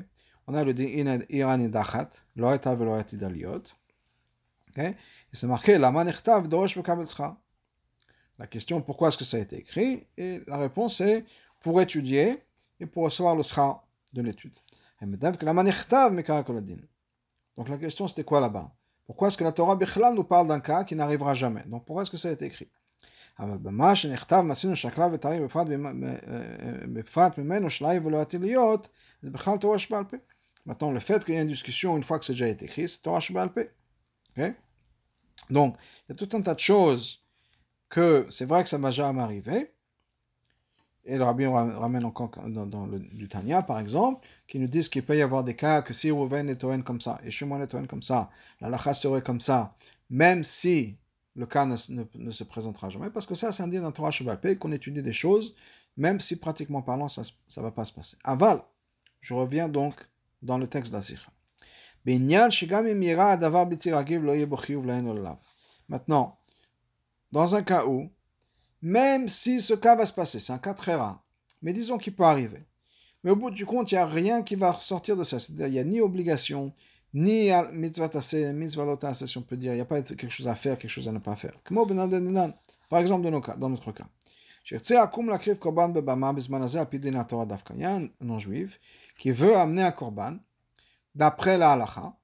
[0.46, 2.10] On a le din Irani Dachat.
[2.36, 3.62] Lo eta velo daliot.
[4.78, 4.94] Et
[5.32, 6.78] c'est marqué la manechtav dorosh
[8.38, 10.06] La question pourquoi est-ce que ça a été écrit?
[10.16, 11.24] Et la réponse est
[11.60, 12.42] pour étudier
[12.80, 14.58] et pour recevoir le sera de l'étude.
[17.56, 18.70] Donc la question c'était quoi là-bas?
[19.06, 21.62] Pourquoi est-ce que la Torah Bichlal nous parle d'un cas qui n'arrivera jamais?
[21.66, 22.68] Donc pourquoi est-ce que ça a été écrit?
[23.38, 23.92] Maintenant,
[30.90, 33.20] le fait qu'il y ait une discussion une fois que c'est déjà écrit, c'est Torah
[33.20, 33.52] Shabbat
[35.50, 35.76] Donc,
[36.08, 37.22] il y a tout un tas de choses
[37.88, 39.76] que c'est vrai que ça ne va jamais arriver,
[41.06, 45.04] et le rabbi ramène encore dans, le, du Tanya, par exemple, qui nous disent qu'il
[45.04, 47.68] peut y avoir des cas que si Rouven est Toen comme ça, et Shimon est
[47.68, 48.28] Toen comme ça,
[48.60, 49.72] la lacha serait comme ça,
[50.10, 50.96] même si
[51.36, 54.58] le cas ne, se présentera jamais, parce que ça, c'est un dit dans Torah Shabbat
[54.58, 55.54] qu'on étudie des choses,
[55.96, 57.22] même si pratiquement parlant, ça
[57.56, 58.16] ne va pas se passer.
[58.24, 58.62] Aval,
[59.20, 59.94] je reviens donc
[60.42, 61.30] dans le texte d'Azir.
[65.88, 66.38] Maintenant,
[67.32, 68.10] dans un cas où
[68.82, 71.22] même si ce cas va se passer, c'est un cas très rare,
[71.60, 72.64] mais disons qu'il peut arriver.
[73.24, 75.40] Mais au bout du compte, il n'y a rien qui va ressortir de ça.
[75.40, 76.72] C'est-à-dire, il n'y a ni obligation,
[77.16, 78.10] ni mitzvah
[78.52, 79.72] mitzvah si on peut dire.
[79.72, 81.54] Il n'y a pas quelque chose à faire, quelque chose à ne pas faire.
[82.90, 84.04] Par exemple, dans, nos cas, dans notre cas.
[84.70, 84.76] Il
[87.80, 88.80] y a un non-juif
[89.18, 90.36] qui veut amener un korban
[91.14, 92.14] d'après la halacha,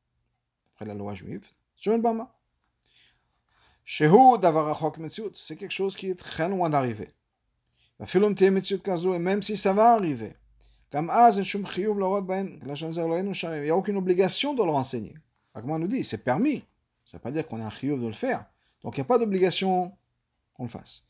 [0.66, 2.30] d'après la loi juive, sur une bama
[3.84, 4.08] c'est
[5.56, 7.08] quelque chose qui est très loin d'arriver.
[7.98, 10.36] Même si ça va arriver,
[10.92, 11.00] il
[13.62, 15.14] n'y a aucune obligation de le renseigner.
[15.54, 16.64] Comment nous dit, c'est permis.
[17.04, 18.44] Ça ne veut pas dire qu'on a un chiyuv de le faire.
[18.82, 19.92] Donc il n'y a pas d'obligation
[20.54, 21.04] qu'on le fasse.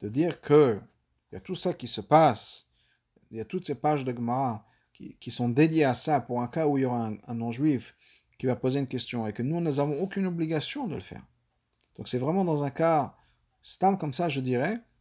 [0.00, 0.80] De dire que
[1.30, 2.66] il y a tout ça qui se passe,
[3.30, 6.42] il y a toutes ces pages de Gemara qui, qui sont dédiées à ça pour
[6.42, 7.94] un cas où il y aura un, un non-juif
[8.36, 11.22] qui va poser une question et que nous, nous n'avons aucune obligation de le faire.
[11.96, 13.14] Donc c'est vraiment dans un cas
[13.62, 14.80] stam comme ça, je dirais,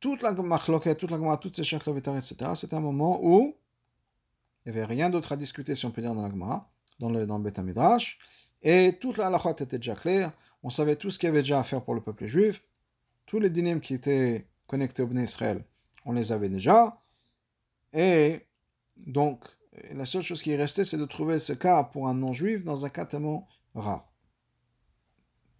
[0.00, 3.56] toute la machloket, toute la Gemara, toutes ces shachlov etc., c'était un moment où
[4.64, 7.10] il n'y avait rien d'autre à discuter, si on peut dire, dans la Gemara, dans
[7.10, 8.18] le, dans le Beth Midrash,
[8.62, 10.32] et toute la halachot était déjà claire,
[10.62, 12.62] on savait tout ce qu'il y avait déjà à faire pour le peuple juif,
[13.26, 15.64] tous les dynimes qui étaient connectés au Bnei Israël,
[16.04, 17.00] on les avait déjà,
[17.92, 18.46] et
[18.96, 19.44] donc,
[19.92, 22.84] la seule chose qui est restée, c'est de trouver ce cas pour un non-juif dans
[22.84, 24.06] un cas tellement rare.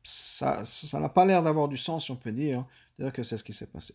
[0.03, 0.63] Ça
[0.95, 2.65] n'a pas l'air d'avoir du sens, si on peut dire,
[2.99, 3.95] dire que c'est ce qui s'est passé.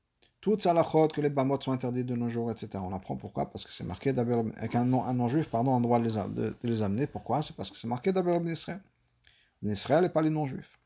[0.41, 2.69] toutes halachot, que les bamot sont interdits de nos jours, etc.
[2.83, 3.49] On apprend pourquoi?
[3.49, 6.81] Parce que c'est marqué d'abord, avec un non-juif, pardon, on doit les, de, de les
[6.81, 7.05] amener.
[7.05, 7.43] Pourquoi?
[7.43, 8.81] C'est parce que c'est marqué d'abord ben Israël.
[9.61, 10.79] Ben Israël et pas les non-juifs.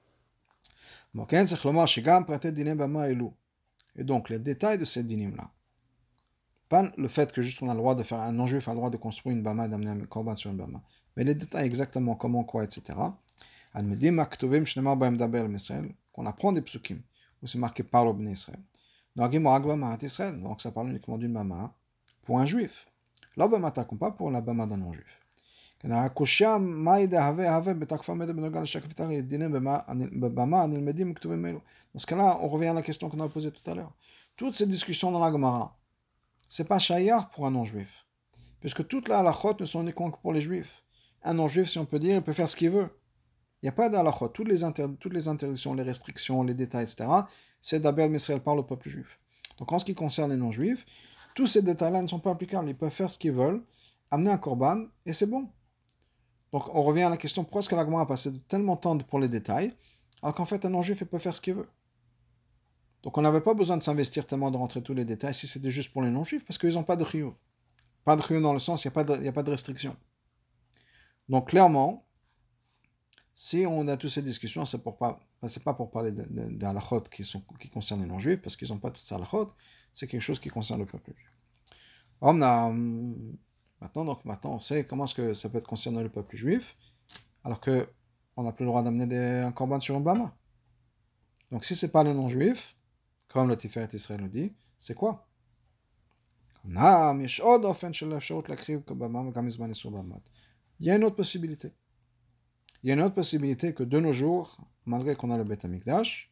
[3.98, 5.50] Et donc, les détails de ces dinim-là,
[6.68, 8.78] pas le fait que juste on a le droit de faire un non-juif a le
[8.78, 10.82] droit de construire une bama et d'amener un korban sur une bama,
[11.16, 13.00] mais les détails exactement comment, quoi, etc.
[16.12, 17.02] Qu'on apprend des psukim,
[17.42, 18.60] où c'est marqué par le Israël.
[19.16, 21.74] Donc ça parle uniquement d'une bama
[22.24, 22.88] pour un juif.
[23.38, 25.20] La bama pas pour la bama d'un non-juif.
[25.84, 26.10] Dans
[31.96, 33.94] ce cas-là, on revient à la question qu'on a posée tout à l'heure.
[34.36, 35.78] Toutes ces discussions dans la Gemara,
[36.50, 38.06] c'est pas shayar pour un non-juif.
[38.60, 40.84] Puisque toutes les halachot ne sont uniquement que pour les juifs.
[41.24, 42.90] Un non-juif, si on peut dire, il peut faire ce qu'il veut.
[43.66, 44.28] Il n'y a pas d'halachot.
[44.28, 44.60] Toutes les,
[45.00, 47.10] toutes les interdictions, les restrictions, les détails, etc.,
[47.60, 49.20] c'est d'Abel Misraël par le peuple juif.
[49.58, 50.86] Donc en ce qui concerne les non-juifs,
[51.34, 52.70] tous ces détails-là ne sont pas applicables.
[52.70, 53.64] Ils peuvent faire ce qu'ils veulent,
[54.12, 55.50] amener un korban, et c'est bon.
[56.54, 58.98] Donc on revient à la question pourquoi est-ce que l'agma a passé tellement de temps
[59.00, 59.74] pour les détails,
[60.22, 61.68] alors qu'en fait un non-juif peut faire ce qu'il veut?
[63.02, 65.72] Donc on n'avait pas besoin de s'investir tellement de rentrer tous les détails si c'était
[65.72, 67.34] juste pour les non-juifs, parce qu'ils n'ont pas de chiyuv.
[68.04, 69.96] Pas de chiyuv dans le sens, il n'y a, a pas de restriction.
[71.30, 72.05] Donc clairement,
[73.38, 75.20] si on a toutes ces discussions, c'est pour pas,
[75.76, 77.22] pour parler des halachot qui,
[77.60, 79.52] qui concernent les non-juifs, parce qu'ils n'ont pas toutes ces halachot,
[79.92, 81.30] c'est quelque chose qui concerne le peuple juif.
[82.22, 82.70] On a,
[83.82, 86.78] maintenant, donc, maintenant, on sait comment est-ce que ça peut être concerné le peuple juif,
[87.44, 87.90] alors que
[88.38, 90.34] on n'a plus le droit d'amener un corban sur un bama.
[91.52, 92.78] Donc si c'est pas les non-juifs,
[93.28, 95.28] comme le Tiferet Israël nous dit, c'est quoi?
[100.80, 101.74] Il y a une autre possibilité.
[102.86, 105.66] Il y a une autre possibilité que de nos jours, malgré qu'on a le Beth
[105.66, 106.32] Amikdash,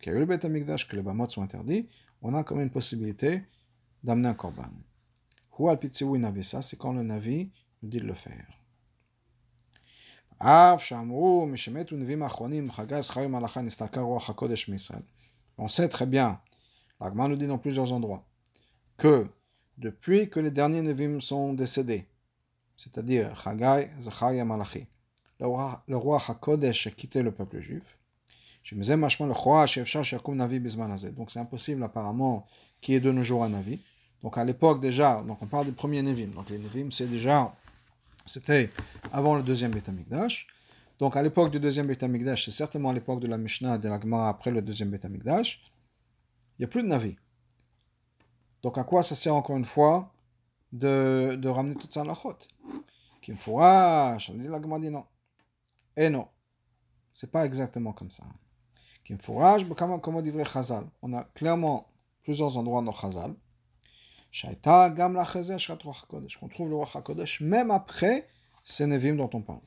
[0.00, 1.86] qu'il y a eu le Beth Amikdash, que les Bamot sont interdits,
[2.22, 3.42] on a quand même une possibilité
[4.02, 4.70] d'amener un Korban.
[6.40, 7.50] Ça, c'est quand le Navi
[7.82, 8.46] nous dit de le faire.
[15.58, 16.40] On sait très bien,
[17.02, 18.24] l'Agma nous dit dans plusieurs endroits,
[18.96, 19.26] que
[19.76, 22.08] depuis que les derniers Nevim sont décédés,
[22.78, 24.86] c'est-à-dire Chagai, Zacharia, Malachi,
[25.42, 25.96] le roi, le
[26.30, 27.98] HaKodesh a quitté le peuple juif.
[28.70, 28.84] Donc
[31.30, 32.46] c'est impossible apparemment
[32.80, 33.80] qu'il y ait de nos jours un Navi.
[34.22, 36.28] Donc à l'époque déjà, donc on parle des premiers Nevim.
[36.28, 37.52] Donc les Nevim c'est déjà,
[38.24, 38.70] c'était
[39.12, 40.46] avant le deuxième Beth Amikdash.
[41.00, 43.88] Donc à l'époque du deuxième Beth Amikdash, c'est certainement à l'époque de la Mishnah de
[43.88, 45.60] la Gemara après le deuxième Beth Amikdash,
[46.58, 47.16] il n'y a plus de Navi.
[48.62, 50.12] Donc à quoi ça sert encore une fois
[50.70, 52.46] de, de ramener toute ça à la chôte
[53.24, 55.04] je dis la Gemara dit non
[55.96, 56.28] et non,
[57.12, 58.24] c'est pas exactement comme ça.
[59.04, 63.34] Kim Fourage, bah, comme dit Chazal, on a clairement plusieurs endroits dans Chazal.
[64.30, 66.38] Shaita, Gam la Kodesh.
[66.40, 68.26] On trouve le Roi HaKodesh même après
[68.64, 69.60] ces Nevim dont on parle.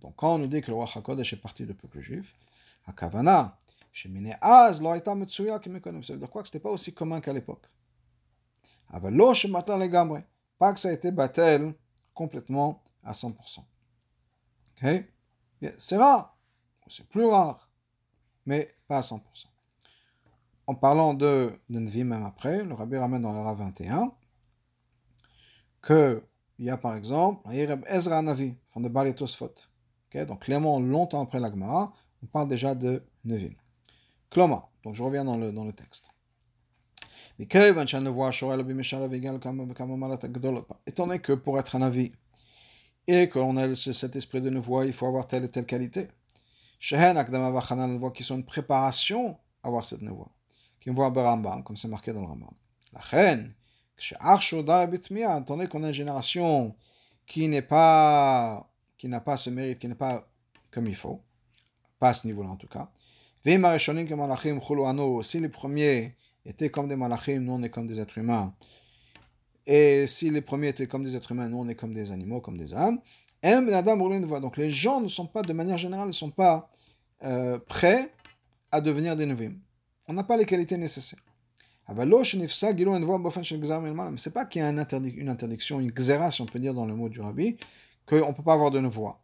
[0.00, 2.36] Donc, quand on nous dit que le roi HaKodesh est parti du peuple juif,
[2.86, 3.58] Akavana,
[3.92, 4.20] ça veut
[6.18, 7.66] dire quoi Que c'était pas aussi commun qu'à l'époque.
[10.58, 11.74] Pas que ça a été battel
[12.14, 13.64] complètement à 100%.
[15.78, 16.36] C'est rare,
[16.86, 17.68] c'est plus rare,
[18.46, 19.20] mais pas à 100%.
[20.66, 24.12] En parlant de, de même après, le rabbi ramène dans l'Ara 21
[25.84, 26.22] qu'il
[26.58, 27.48] y a par exemple
[27.88, 29.54] Ezra Navi, fond de Bali Tosfot.
[30.08, 30.26] Okay?
[30.26, 33.54] Donc clairement, longtemps après l'Agmara, on parle déjà de Nevim.
[34.30, 36.08] Kloma, donc je reviens dans le, dans le texte.
[40.86, 42.12] Étant donné que pour être un avis
[43.06, 46.08] et qu'on a cet esprit de nevoie, il faut avoir telle et telle qualité.
[46.78, 50.30] Qui sont une préparation à avoir cette nevoie.
[50.80, 52.50] qui voit Rambam, comme c'est marqué dans le Rambam.
[52.92, 53.54] La reine,
[55.26, 56.74] attendez qu'on a une génération
[57.26, 60.28] qui n'est pas, qui n'a pas ce mérite, qui n'est pas
[60.70, 61.20] comme il faut,
[61.98, 62.90] pas à ce niveau-là en tout cas.
[63.42, 68.54] Si les premiers étaient comme des malachim, nous on est comme des êtres humains.
[69.66, 72.40] Et si les premiers étaient comme des êtres humains, nous on est comme des animaux,
[72.40, 72.98] comme des ânes.
[73.42, 76.70] Donc les gens ne sont pas, de manière générale, ne sont pas
[77.24, 78.12] euh, prêts
[78.70, 79.54] à devenir des nevim.
[80.08, 81.20] On n'a pas les qualités nécessaires.
[81.88, 81.94] C'est
[84.32, 84.78] pas qu'il y a une,
[85.28, 87.56] interdiction, une xéra, si on peut dire dans le mot du rabbi,
[88.06, 89.20] qu'on ne peut pas avoir de voix.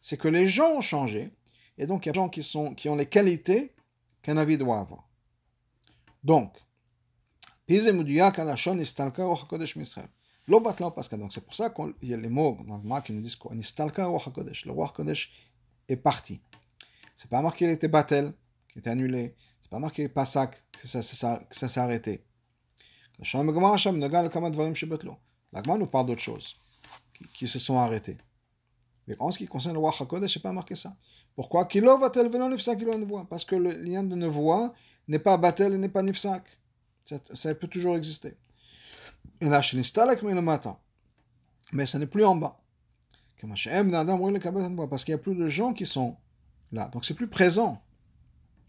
[0.00, 1.30] C'est que les gens ont changé,
[1.78, 2.42] et donc il y a des gens qui,
[2.76, 3.72] qui ont les qualités
[4.22, 5.08] qu'un avis doit avoir.
[6.24, 6.52] Donc,
[7.68, 7.82] donc
[11.32, 14.92] c'est pour ça qu'il y a les mots dans qui nous disent que le roi
[14.94, 15.32] Kodesh
[15.88, 16.40] est parti.
[17.14, 18.32] C'est pas marqué qu'il était battel,
[18.68, 19.34] qu'il était annulé.
[19.60, 22.22] C'est pas marqué pasak, que ça, ça, ça s'est arrêté.
[23.18, 23.24] La
[25.78, 26.56] nous parle d'autres choses
[27.14, 28.18] qui, qui, se sont arrêtées.
[29.06, 30.96] Mais en ce qui concerne le roi HaKodesh, c'est pas marqué ça.
[31.34, 34.74] Pourquoi Parce que le lien de nevoie
[35.06, 36.44] n'est pas batel et n'est pas nifsak.
[37.04, 38.36] Ça, ça peut toujours exister.
[39.40, 40.76] Et là, le matin.
[41.72, 42.60] Mais ça n'est plus en bas.
[43.40, 46.16] Parce qu'il n'y a plus de gens qui sont
[46.72, 46.88] là.
[46.88, 47.82] Donc c'est plus présent.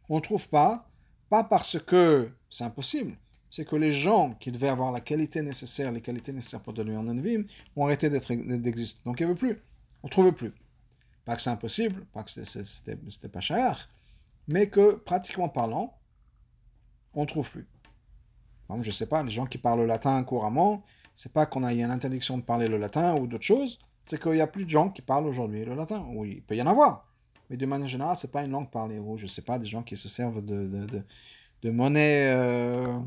[0.09, 0.89] On ne trouve pas,
[1.29, 3.17] pas parce que c'est impossible,
[3.49, 6.99] c'est que les gens qui devaient avoir la qualité nécessaire, les qualités nécessaires pour devenir
[6.99, 7.43] un envim,
[7.75, 9.01] ont arrêté d'exister.
[9.05, 9.61] Donc il n'y avait plus.
[10.03, 10.53] On ne trouvait plus.
[11.25, 13.89] Pas que c'est impossible, pas que c'était pas cher,
[14.47, 15.97] mais que pratiquement parlant,
[17.13, 17.67] on ne trouve plus.
[18.69, 20.83] Je je sais pas, les gens qui parlent le latin couramment,
[21.15, 24.33] c'est pas qu'on a une interdiction de parler le latin ou d'autres choses, c'est qu'il
[24.33, 26.05] n'y a plus de gens qui parlent aujourd'hui le latin.
[26.13, 27.05] Oui, il peut y en avoir,
[27.49, 29.01] mais de manière générale, c'est pas une langue parlée.
[29.15, 30.87] Je sais pas, des gens qui se servent de,
[31.63, 32.99] de, monnaie, euh,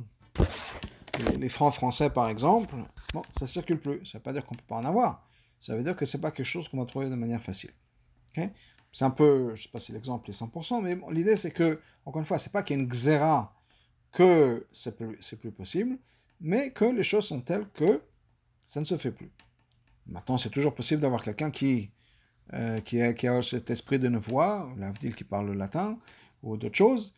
[1.38, 2.74] les, francs français par exemple,
[3.14, 4.04] bon, ça circule plus.
[4.04, 5.26] Ça veut pas dire qu'on peut pas en avoir.
[5.60, 7.72] Ça veut dire que c'est pas quelque chose qu'on va trouver de manière facile.
[8.92, 12.20] c'est un peu, je sais pas si l'exemple est 100%, mais l'idée c'est que, encore
[12.20, 13.54] une fois, c'est pas qu'il y a une xéra
[14.12, 15.98] que c'est plus, plus possible,
[16.40, 18.02] mais que les choses sont telles que
[18.66, 19.30] ça ne se fait plus.
[20.06, 21.90] Maintenant, c'est toujours possible d'avoir quelqu'un qui,
[22.54, 25.98] euh, qui, a, cet esprit de voix, l'avdil qui parle le latin,
[26.42, 27.14] ou d'autres choses,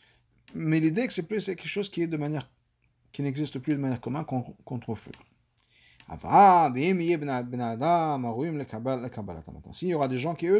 [0.55, 2.51] mais l'idée que c'est plus quelque chose qui est de manière
[3.13, 5.13] qui n'existe plus de manière commune, qu'on ne trouve plus.
[9.71, 10.59] S'il y aura des gens qui, eux,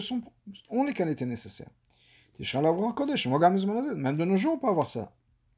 [0.71, 1.71] ont les qualités nécessaires,
[2.39, 5.13] même de nos jours, on peut avoir ça.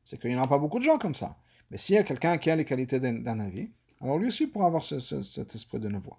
[0.05, 1.37] C'est qu'il n'y en a pas beaucoup de gens comme ça.
[1.71, 4.67] Mais s'il y a quelqu'un qui a les qualités d'un avis, alors lui aussi pourra
[4.67, 6.19] avoir ce, ce, cet esprit de nevoie.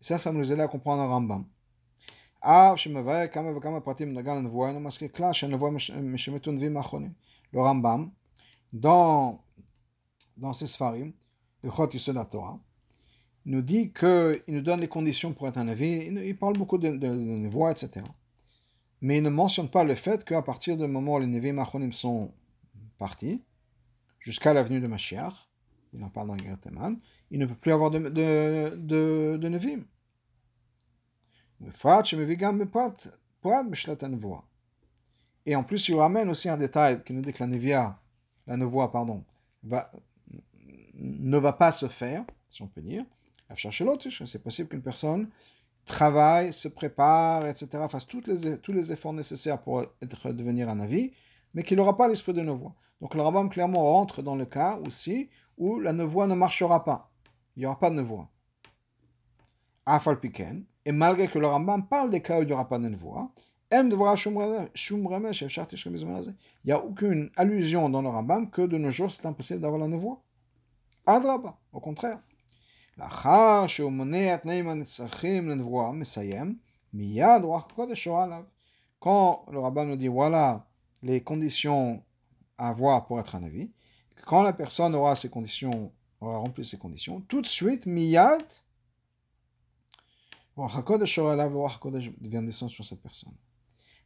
[0.00, 1.44] Ça, ça nous aide à comprendre le Rambam.
[7.52, 8.10] Le Rambam,
[8.72, 9.40] dans,
[10.38, 11.12] dans ses Sfarim,
[11.62, 12.58] le Chot la Torah,
[13.44, 16.90] nous dit qu'il nous donne les conditions pour être un avis, il, parle beaucoup de,
[16.90, 18.02] de, etc
[19.00, 21.92] mais il ne mentionne pas le fait qu'à partir du moment où les Nevi Machonim
[21.92, 22.32] sont
[22.98, 23.42] partis,
[24.18, 25.48] jusqu'à l'avenue de Mashiach,
[25.92, 26.98] il en parle dans Gerteman,
[27.30, 29.58] il ne peut plus avoir de, de.
[35.46, 37.98] Et en plus, il ramène aussi un détail qui nous dit que la Nevia,
[38.46, 39.24] la Nevoa, pardon,
[39.62, 39.90] va,
[40.98, 43.04] ne va pas se faire, si on peut dire.
[43.54, 45.28] C'est possible qu'une personne
[45.86, 51.12] travaille, se prépare, etc., fasse tous les efforts nécessaires pour être, devenir un avis,
[51.54, 52.74] mais qu'il n'aura pas l'esprit de nevoie.
[53.00, 57.10] Donc le rabbin clairement rentre dans le cas aussi où la nevoie ne marchera pas.
[57.56, 58.28] Il n'y aura pas de nevoie.
[59.86, 62.88] Afalpiken, et malgré que le Rambam parle des cas où il n'y aura pas de
[62.88, 63.32] nevoie,
[63.70, 63.88] il
[66.64, 69.88] n'y a aucune allusion dans le Rambam que de nos jours c'est impossible d'avoir la
[69.88, 70.22] nevoie.
[71.08, 72.20] Adraba, au contraire.
[79.00, 80.66] Quand le rabbin nous dit voilà
[81.02, 82.04] les conditions
[82.58, 83.70] à avoir pour être un avis,
[84.26, 88.44] quand la personne aura ces conditions, aura rempli ces conditions, tout de suite, miyad,
[92.20, 93.34] vient descendre sur cette personne.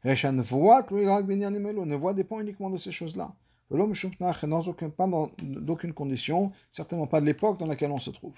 [0.05, 3.34] Ne voit dépend uniquement de ces choses-là.
[3.68, 5.08] Pas
[5.42, 8.34] d'aucune condition, certainement pas de l'époque dans laquelle on se trouve.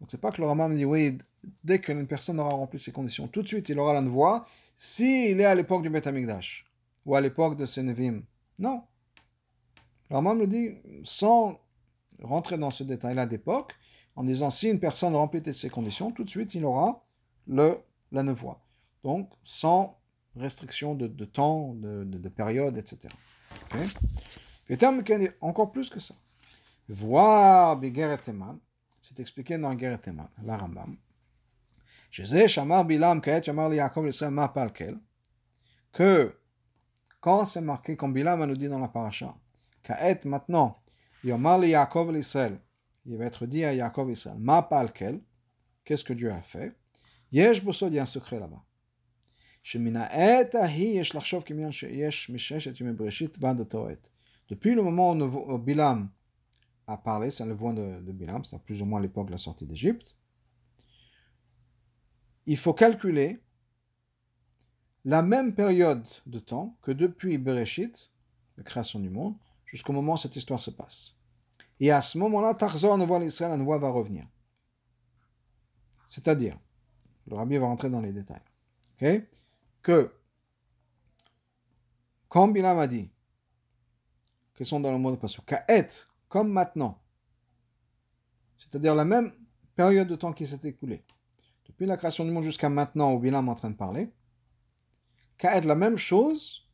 [0.00, 1.18] Donc c'est pas que le Rambam dit oui,
[1.64, 5.40] dès qu'une personne aura rempli ces conditions, tout de suite il aura la voix s'il
[5.40, 6.64] est à l'époque du Beth Amikdash
[7.04, 8.22] ou à l'époque de Senevim.
[8.58, 8.82] Non.
[10.10, 10.70] Le Rambam le dit
[11.04, 11.58] sans
[12.22, 13.74] rentrer dans ce détail-là d'époque,
[14.16, 17.04] en disant si une personne remplit ces conditions, tout de suite il aura
[17.46, 17.78] le,
[18.12, 18.60] la voix.
[19.04, 19.98] Donc sans
[20.36, 22.98] restriction de, de temps, de, de, de, période, etc.
[23.66, 23.84] Okay?
[24.68, 26.14] Le terme est encore plus que ça.
[26.88, 28.18] Voir Begeret
[29.00, 30.96] c'est expliqué dans Geret Eman, la Rambam.
[32.10, 34.98] Jésus, Shamar Bilam, Kaet, Shamar Yaakov, le ma Palkel,
[35.92, 36.34] que
[37.20, 39.34] quand c'est marqué, comme Bilam nous dit dans la paracha,
[39.82, 40.76] Kaet, maintenant,
[41.24, 42.58] Yomar Yaakov, l'Israël,
[43.06, 45.20] il va être dit à Yaakov, Israël, ma Palkel,
[45.84, 46.74] qu'est-ce que Dieu a fait?
[47.32, 48.62] Yesh Bosod, il y a un secret là-bas.
[49.62, 54.00] Shemina et ahi, yesh lachshov, kimian, yesh misheshet, yumé breshit, vandato et.
[54.48, 56.10] Depuis le moment où Bilam
[56.86, 59.66] a parlé, c'est le voix de, Bilam, c'est plus ou moins l'époque de la sortie
[59.66, 60.16] d'Égypte,
[62.46, 63.42] il faut calculer
[65.04, 68.10] la même période de temps que depuis Bereshit,
[68.56, 69.36] la création du monde,
[69.66, 71.14] jusqu'au moment où cette histoire se passe.
[71.78, 74.26] Et à ce moment-là, Tarzor, ne voit l'Israël, la voix va revenir.
[76.06, 76.58] C'est-à-dire,
[77.26, 78.40] le rabbi va rentrer dans les détails,
[79.82, 80.10] que
[82.28, 83.10] comme Bilam a dit,
[84.58, 85.86] qu'ils sont dans le mot de Passou, Ka'et,
[86.28, 87.00] comme maintenant,
[88.58, 89.32] c'est-à-dire la même
[89.76, 91.04] période de temps qui s'est écoulée,
[91.64, 94.12] depuis la création du monde jusqu'à maintenant où Bilam est en train de parler,
[95.40, 96.68] être la même chose,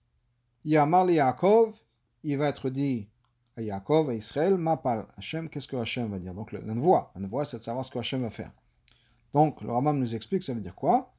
[0.64, 1.74] Yamar Yaakov,
[2.22, 3.10] il va être dit
[3.54, 6.32] à Yaakov, à Israël, Mapal Hachem, qu'est-ce que Hachem va dire?
[6.32, 8.50] Donc la voix, la voix c'est de savoir ce que Hachem va faire.
[9.34, 11.12] Donc le Rambam nous explique, ça veut dire quoi?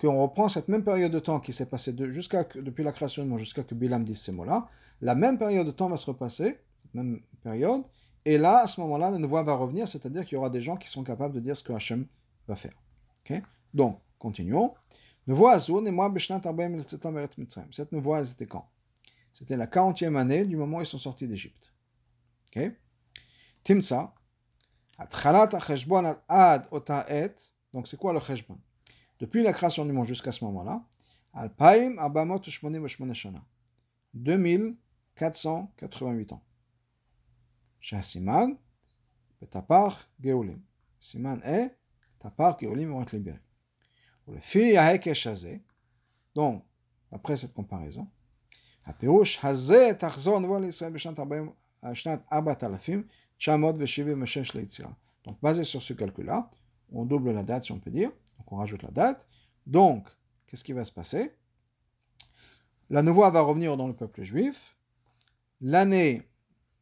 [0.00, 3.38] Qu'on reprend cette même période de temps qui s'est passée depuis la création du monde
[3.38, 4.68] jusqu'à que Bilam dise ces mots-là,
[5.00, 6.58] la même période de temps va se repasser,
[6.94, 7.84] même période,
[8.24, 10.76] et là, à ce moment-là, la voix va revenir, c'est-à-dire qu'il y aura des gens
[10.76, 12.06] qui sont capables de dire ce que Hachem
[12.46, 12.74] va faire.
[13.72, 14.74] Donc, continuons.
[17.70, 18.70] Cette nouveau, c'était quand?
[19.32, 21.72] C'était la 40e année du moment où ils sont sortis d'Égypte.
[22.56, 22.72] Ok?
[23.62, 24.14] Timsa,
[27.72, 28.58] donc c'est quoi le cheshbon?
[29.20, 30.82] Depuis la création du monde jusqu'à ce moment-là,
[31.34, 32.40] Alpaim Abamot
[35.17, 36.43] 2488 ans.
[37.79, 38.57] Shasiman,
[39.41, 40.61] Betapar, Geulim.
[40.99, 41.77] Siman est
[42.19, 43.41] Tapar, Geulim vont être libérés.
[44.27, 44.77] Le fi
[46.33, 46.63] donc,
[47.11, 48.07] après cette comparaison,
[48.85, 51.53] הפירוש הזה תחזור נבואה לישראל בשנת 40,
[51.93, 54.91] שנת 4,976 ליצירה.
[55.25, 56.49] Donc, basé sur ce calcul-là,
[56.91, 58.11] on double la date, si on peut dire.
[58.37, 59.25] Donc, on rajoute la date.
[59.65, 60.09] Donc,
[60.47, 61.31] qu'est-ce qui va se passer
[62.89, 64.75] La nouveau va revenir dans le peuple juif.
[65.60, 66.22] L'année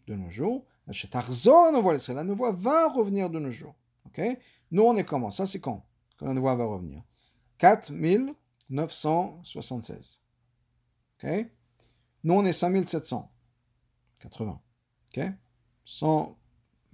[0.07, 3.75] de nos jours, la nevoie va revenir de nos jours.
[4.07, 4.21] ok?
[4.71, 5.31] Nous on est comment?
[5.31, 5.85] Ça c'est quand?
[6.19, 7.03] Que la nevoie va revenir?
[7.59, 8.35] 4000
[8.71, 10.21] 976.
[11.23, 11.47] OK?
[12.25, 14.61] Nous, on est 5780.
[15.17, 15.25] OK?
[15.85, 16.37] Sans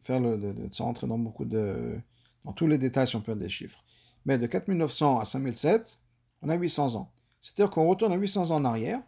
[0.01, 2.01] faire le, de, sans entrer dans beaucoup de,
[2.45, 3.85] dans tous les détails si on peut des chiffres.
[4.25, 5.99] Mais de 4900 à 5007,
[6.43, 7.13] on a 800 ans.
[7.41, 9.01] C'est-à-dire qu'on retourne à 800 ans en arrière,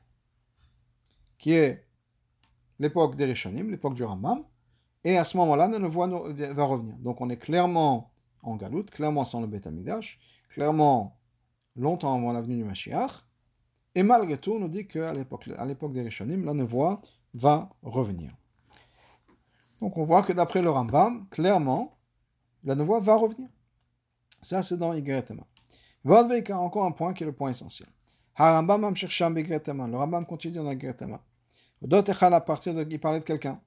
[1.38, 1.86] qui est
[2.82, 4.44] l'époque des Rishonim, l'époque du Rambam,
[5.04, 6.96] et à ce moment-là, la voie va revenir.
[6.98, 8.12] Donc on est clairement
[8.42, 9.68] en galoute, clairement sans le Beth
[10.48, 11.16] clairement
[11.76, 13.24] longtemps avant l'avenue du Mashiach.
[13.94, 17.00] Et malgré tout, on nous dit qu'à l'époque, des Rishonim, la nevoie
[17.34, 18.32] va revenir.
[19.80, 21.98] Donc on voit que d'après le Rambam, clairement,
[22.64, 23.48] la nevoie va revenir.
[24.40, 25.44] Ça, c'est dans Yigretema.
[26.04, 27.88] Il y a encore un point qui est le point essentiel.
[28.38, 31.20] Le Rambam continue dans Yigretema.
[31.90, 33.60] À partir de, il parlait de quelqu'un.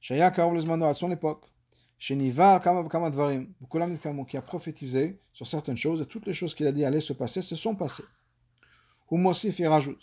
[0.00, 1.46] Shaya Karov à son époque
[1.98, 2.14] qui
[4.36, 7.42] a prophétisé sur certaines choses, et toutes les choses qu'il a dit allaient se passer
[7.42, 8.04] se sont passées.
[9.10, 10.00] Humosif, il rajoute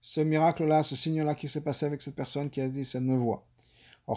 [0.00, 3.44] ce miracle-là, ce signe-là qui s'est passé avec cette personne qui a dit cette voix.
[4.06, 4.14] A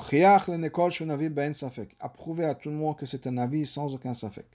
[2.09, 4.47] prouvé à tout le monde que c'est un avis sans aucun safek.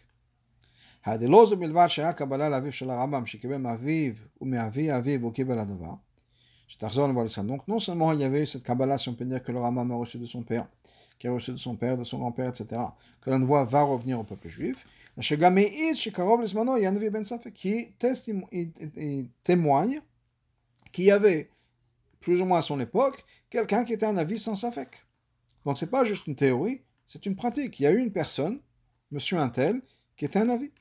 [7.44, 9.92] Donc, non seulement il y avait cette Kabbalah, si on peut dire que le Rambam
[9.92, 10.66] a reçu de son père,
[11.20, 12.82] qui a reçu de son père, de son grand-père, etc.,
[13.20, 14.84] que la voix va revenir au peuple juif,
[17.54, 17.92] qui
[19.44, 20.02] témoigne
[20.90, 21.50] qu'il y avait,
[22.20, 25.06] plus ou moins à son époque, quelqu'un qui était un avis sans safek.
[25.64, 27.78] Donc, c'est pas juste une théorie, c'est une pratique.
[27.78, 28.58] Il y a eu une personne,
[29.12, 29.82] monsieur un tel,
[30.16, 30.72] qui était un avis.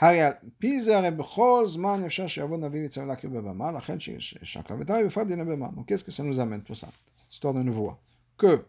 [0.00, 4.56] הרי על פי זה הרי בכל זמן אפשר שיבוא נביא ויצטרך להקריב בבמה, לכן שיש
[4.56, 5.68] רק להקריב בפרט דיני במה.
[5.68, 8.00] Donc qu'est-ce que ça nous amène tout ça Cette histoire de nevoie.
[8.38, 8.64] Que,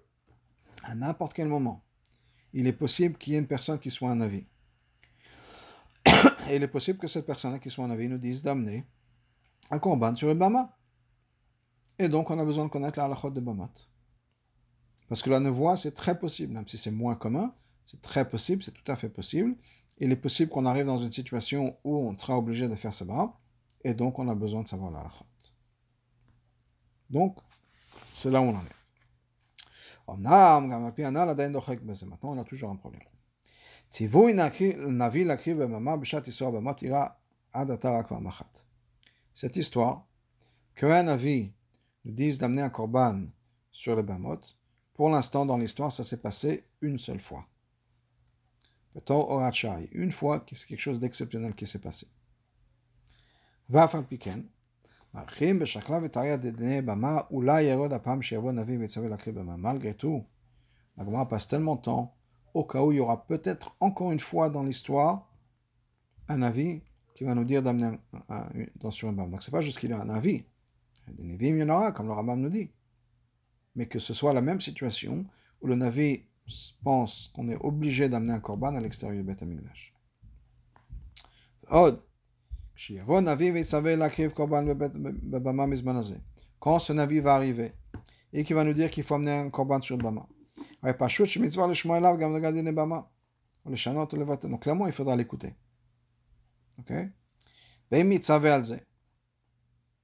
[0.84, 1.82] à n'importe quel moment,
[2.54, 4.46] il est possible qu'il y ait une personne qui soit un avis.
[6.50, 8.86] Et il est possible que cette personne qui soit un avis nous dise d'amener
[9.70, 10.76] un corban sur le bama.
[11.98, 13.72] Et donc on a besoin de connaître la halachot de bamat.
[15.08, 17.54] Parce que la nevoie, c'est très possible, même si c'est moins commun,
[17.86, 19.56] c'est très possible, c'est tout à fait possible.
[19.99, 23.05] il est possible qu'on arrive dans une situation où on sera obligé de faire ça,
[23.83, 25.25] et donc on a besoin de savoir la halachot.
[27.09, 27.39] Donc,
[28.13, 28.77] c'est là où on en est.
[32.07, 33.03] Maintenant, on a toujours un problème.
[39.35, 40.07] Cette histoire,
[40.75, 41.53] qu'un avis
[42.05, 43.25] nous dise d'amener un korban
[43.71, 44.41] sur le bamot,
[44.95, 47.47] pour l'instant, dans l'histoire, ça s'est passé une seule fois.
[49.93, 52.07] Une fois, c'est quelque chose d'exceptionnel qui s'est passé.
[53.69, 53.95] Malgré
[59.95, 60.25] tout,
[60.97, 62.17] la Gemara passe tellement de temps
[62.55, 65.29] au cas où il y aura peut-être encore une fois dans l'histoire
[66.29, 66.81] un avis
[67.15, 67.99] qui va nous dire d'amener
[68.77, 69.31] dans sur un bam.
[69.31, 70.45] Donc c'est pas juste qu'il y a un avis.
[71.19, 72.71] Il y en aura, comme le Rambam nous dit
[73.77, 75.25] mais que ce soit la même situation
[75.61, 76.25] où le Navi
[76.83, 79.95] pense qu'on est obligé d'amener un korban à l'extérieur du Beth Amikdash.
[86.61, 87.75] Quand ce Navi va arriver
[88.33, 90.27] et qu'il va nous dire qu'il faut amener un korban sur Bama,
[94.43, 95.55] donc clairement il faudra l'écouter.
[96.79, 96.93] Ok?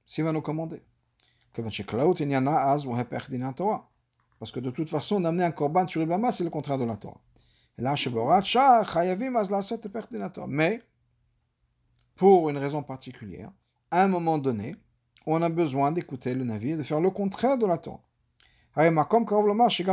[0.05, 0.81] S'il va nous commander.
[4.43, 6.97] Parce que de toute façon, d'amener un korban sur Ibama, c'est le contraire de la
[6.97, 7.21] Torah.
[10.49, 10.81] Mais,
[12.17, 13.53] pour une raison particulière,
[13.89, 14.75] à un moment donné,
[15.25, 18.01] on a besoin d'écouter le navire, de faire le contraire de la Torah.
[18.75, 19.83] Dans ce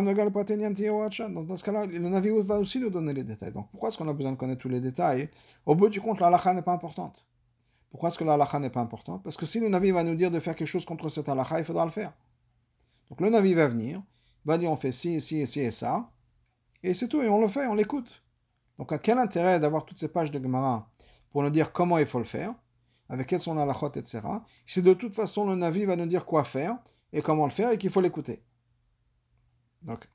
[1.64, 3.52] cas-là, le navire va aussi nous donner les détails.
[3.52, 5.30] Donc pourquoi est-ce qu'on a besoin de connaître tous les détails?
[5.64, 7.24] Au bout du compte, la n'est pas importante.
[7.88, 9.22] Pourquoi est-ce que la n'est pas importante?
[9.22, 11.60] Parce que si le Navi va nous dire de faire quelque chose contre cette halakha,
[11.60, 12.12] il faudra le faire.
[13.10, 14.02] Donc le Navi va venir,
[14.44, 16.10] va dire on fait ci, ci, ci et ça,
[16.82, 18.22] et c'est tout, et on le fait, on l'écoute.
[18.78, 20.88] Donc à quel intérêt d'avoir toutes ces pages de Gemara
[21.30, 22.54] pour nous dire comment il faut le faire,
[23.08, 24.20] avec quelles sont les halakhot, etc.
[24.64, 26.78] Si de toute façon le Navi va nous dire quoi faire
[27.12, 28.42] et comment le faire et qu'il faut l'écouter?
[29.82, 30.08] Donc,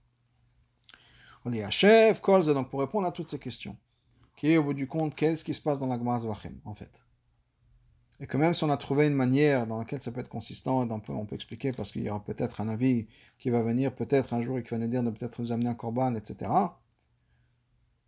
[1.43, 3.78] on dit à chef, donc pour répondre à toutes ces questions,
[4.36, 6.73] qui est au bout du compte, qu'est-ce qui se passe dans la Gemara Zvachim, en
[6.73, 7.03] fait?
[8.20, 10.89] Et que même si on a trouvé une manière dans laquelle ça peut être consistant,
[10.89, 13.07] on peut, on peut expliquer parce qu'il y aura peut-être un avis
[13.38, 15.70] qui va venir, peut-être un jour et qui va nous dire de peut-être nous amener
[15.70, 16.51] un corban, etc.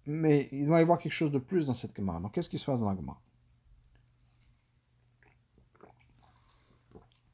[0.05, 2.19] Mais il doit y avoir quelque chose de plus dans cette Gemara.
[2.21, 3.19] Donc qu'est-ce qui se passe dans la Gemara?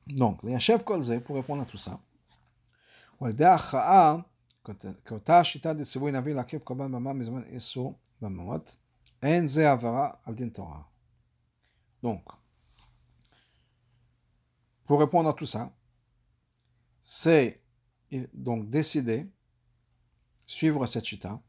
[0.08, 2.00] Donc, un chef Kolze pour répondre à tout ça.
[12.02, 12.22] Donc,
[14.86, 15.74] pour répondre à tout ça,
[17.02, 17.62] c'est
[18.34, 19.28] donc décider,
[20.46, 21.42] suivre cette chita,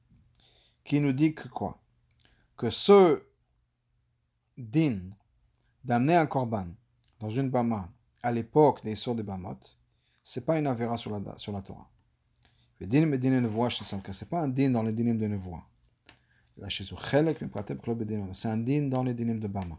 [0.82, 1.80] qui nous dit que quoi?
[2.56, 3.22] Que ce
[4.56, 5.10] din
[5.82, 6.68] d'amener un korban
[7.20, 7.88] dans une bama
[8.22, 9.58] à l'époque des sorts des bamot,
[10.22, 11.90] c'est pas une avéra sur la, sur la Torah.
[12.80, 13.42] Le din me din
[14.12, 15.62] c'est pas un din dans les dinim de nevoie.
[16.70, 19.78] C'est un din dans les dinim de bama.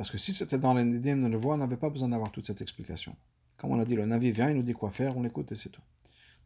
[0.00, 2.46] Parce que si c'était dans les dinim de Nevoa, on n'avait pas besoin d'avoir toute
[2.46, 3.14] cette explication.
[3.58, 5.56] Comme on a dit, le Navi vient, il nous dit quoi faire, on l'écoute et
[5.56, 5.82] c'est tout.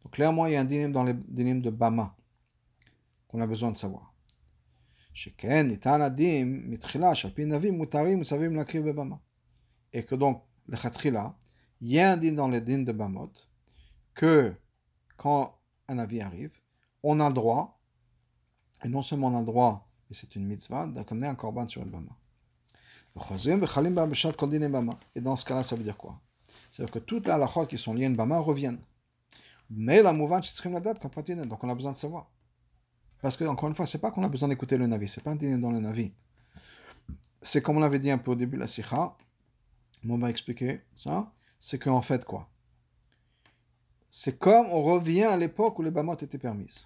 [0.03, 2.17] Donc clairement, il y a un dinim dans les dinim de Bama
[3.29, 4.13] qu'on a besoin de savoir.
[9.93, 11.37] Et que donc, le khatrila,
[11.79, 13.31] il y a un din dans les din de Bamot
[14.15, 14.53] que
[15.15, 16.51] quand un avis arrive,
[17.03, 17.79] on a le droit,
[18.83, 21.85] et non seulement on a le droit, et c'est une mitzvah, d'amener un korban sur
[21.85, 22.11] le Bama.
[25.15, 26.19] Et dans ce cas-là, ça veut dire quoi?
[26.71, 28.81] C'est-à-dire que toutes les halachot qui sont liées à Bama reviennent.
[29.69, 31.01] Mais la mouvance, c'est la date
[31.47, 32.27] donc on a besoin de savoir.
[33.21, 35.31] Parce que, encore une fois, c'est pas qu'on a besoin d'écouter le Navi, c'est pas
[35.31, 36.11] un dîner dans le Navi.
[37.41, 39.15] C'est comme on l'avait dit un peu au début la Sikha,
[40.07, 42.49] on va expliquer ça, c'est qu'en fait, quoi?
[44.09, 46.85] C'est comme on revient à l'époque où les Bamot étaient permises.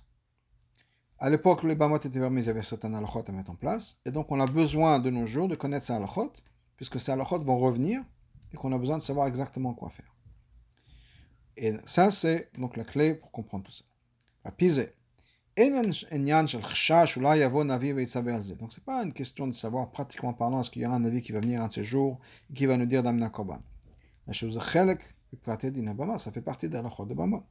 [1.21, 3.99] À l'époque les bamot étaient permis, il y avait certains halachot à mettre en place.
[4.05, 6.31] Et donc, on a besoin de nos jours de connaître ces halachot,
[6.77, 8.01] puisque ces halachot vont revenir
[8.53, 10.15] et qu'on a besoin de savoir exactement quoi faire.
[11.57, 13.83] Et ça, c'est donc la clé pour comprendre tout ça.
[14.45, 14.93] La pisé.
[15.57, 15.93] Donc
[18.71, 21.33] c'est pas une question de savoir pratiquement parlant est-ce qu'il y aura un avis qui
[21.33, 22.17] va venir un de ces jours
[22.55, 23.59] qui va nous dire d'amener un korban.
[24.25, 27.43] La chose ça fait partie de la de Bama.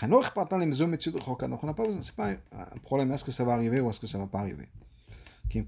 [0.00, 3.90] Donc on n'a pas besoin, c'est pas un problème est-ce que ça va arriver ou
[3.90, 4.68] est-ce que ça va pas arriver.
[5.54, 5.60] De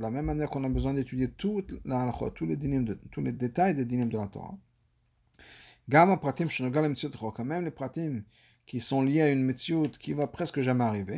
[0.00, 4.18] la même manière qu'on a besoin d'étudier tous les, tous les détails des dynimes de
[4.18, 4.56] la Torah.
[5.88, 8.22] Même les pratim
[8.66, 11.16] qui sont liés à une méthode qui va presque jamais arriver.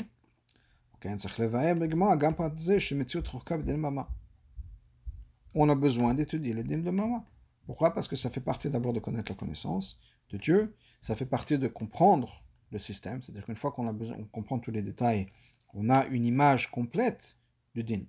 [5.55, 7.23] On a besoin d'étudier les dîmes de Mama.
[7.67, 7.93] Pourquoi?
[7.93, 11.59] Parce que ça fait partie d'abord de connaître la connaissance de Dieu, ça fait partie
[11.59, 15.27] de comprendre le système, c'est-à-dire qu'une fois qu'on a besoin, on comprend tous les détails,
[15.75, 17.37] on a une image complète
[17.75, 18.07] du dîme.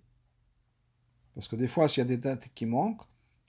[1.36, 3.04] Parce que des fois, s'il y a des dates qui manquent,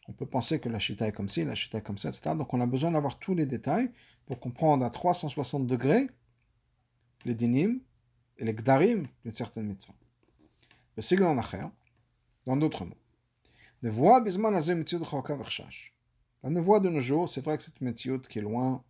[0.09, 2.35] on peut penser que la chita est comme ci, la chita est comme ça, etc.
[2.37, 3.91] Donc on a besoin d'avoir tous les détails
[4.27, 6.09] pour comprendre à 360 degrés
[7.25, 7.81] les dinim
[8.39, 9.95] et les gdarim d'une certaine mitzvah.
[10.97, 11.41] Le sigle en
[12.47, 12.97] dans d'autres mots.
[16.43, 18.85] La nevoie de nos jours, c'est vrai que c'est une méthode qui est loin,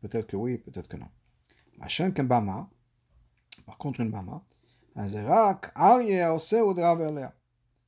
[0.00, 1.08] peut-être que oui, peut-être que non.
[3.66, 4.40] Par contre, une bama,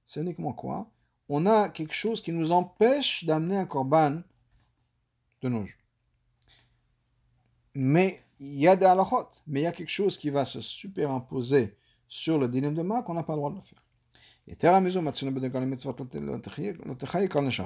[0.04, 0.90] c'est uniquement quoi
[1.28, 4.22] On a quelque chose qui nous empêche d'amener un korban
[5.42, 5.80] de nos jours.
[7.74, 10.60] Mais il y a des halachot, mais il y a quelque chose qui va se
[10.60, 11.76] superimposer
[12.08, 13.82] sur le dilemme de ma qu'on n'a pas le droit de le faire.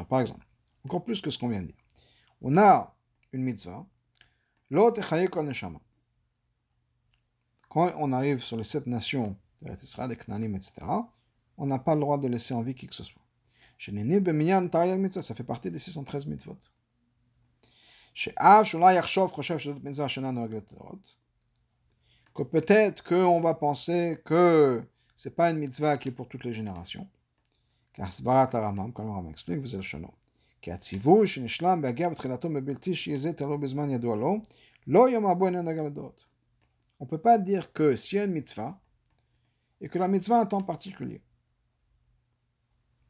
[0.09, 0.47] Par exemple,
[0.85, 1.77] encore plus que ce qu'on vient de dire.
[2.41, 2.95] On a
[3.33, 3.87] une mitzvah,
[7.69, 10.73] quand on arrive sur les sept nations, des Knanim, etc.,
[11.57, 13.21] on n'a pas le droit de laisser en vie qui que ce soit.
[13.79, 16.57] Ça fait partie des 613 mitzvot
[22.35, 24.83] que peut-être qu'on va penser que
[25.15, 27.09] c'est pas une mitzvah qui est pour toutes les générations.
[27.93, 30.07] Car Svarat Aramam, comme Aramam explique, vous êtes le
[30.62, 34.38] כי הציווי שנשלם בהגיע בתחילתו בבלתי שיהיה זה תלוי בזמן ידוע לו,
[34.88, 36.26] לא יום הבו אינו נגע לדעות.
[37.00, 38.80] On ne peut pas dire que s'il y a une mitzvah,
[39.82, 41.22] et que la mitzvah a un temps particulier.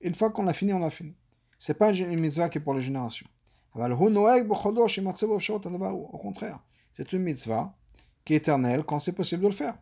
[0.02, 1.16] Une fois qu'on a fini, on a fini.
[1.58, 3.28] C'est pas une mitzvah qui est pour les générations.
[3.74, 3.80] Au
[6.18, 6.60] contraire,
[6.92, 7.76] c'est une mitzvah
[8.26, 9.78] qui est éternelle quand c'est possible de le faire.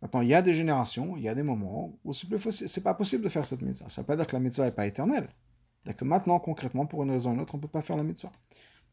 [0.00, 2.94] Maintenant, il y a des générations, il y a des moments où c'est plus pas
[2.94, 3.88] possible de faire cette mitzvah.
[3.88, 5.28] Ça ne veut pas dire que la mitzvah n'est pas éternelle.
[5.95, 8.03] Que maintenant, concrètement, pour une raison ou une autre, on ne peut pas faire la
[8.03, 8.31] mitzvah.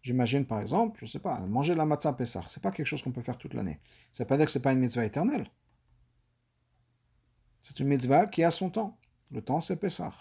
[0.03, 3.03] J'imagine, par exemple, je ne sais pas, manger la matzah Pessah, c'est pas quelque chose
[3.03, 3.81] qu'on peut faire toute l'année.
[4.13, 5.51] Ça ne pas dire que ce n'est pas une mitzvah éternelle.
[7.61, 8.99] C'est une mitzvah qui a son temps.
[9.31, 10.13] Le temps, c'est Pessah.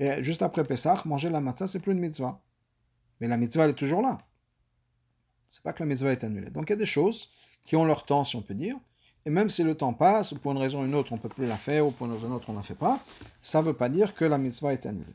[0.00, 2.42] Et juste après Pessah, manger la matzah, c'est plus une mitzvah.
[3.20, 4.18] Mais la mitzvah, elle est toujours là.
[5.48, 6.50] C'est pas que la mitzvah est annulée.
[6.50, 7.30] Donc il y a des choses
[7.64, 8.76] qui ont leur temps, si on peut dire.
[9.24, 11.20] Et même si le temps passe, ou pour une raison ou une autre, on ne
[11.20, 12.74] peut plus la faire, ou pour une raison ou une autre, on ne la fait
[12.74, 13.00] pas,
[13.42, 15.14] ça ne veut pas dire que la mitzvah est annulée.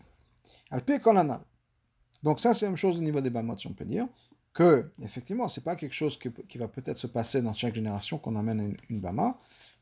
[2.24, 4.07] Donc ça, c'est une chose au niveau des bamot, si on peut dire,
[4.53, 8.36] que, effectivement, c'est pas quelque chose qui, va peut-être se passer dans chaque génération qu'on
[8.36, 9.36] amène une, une bama,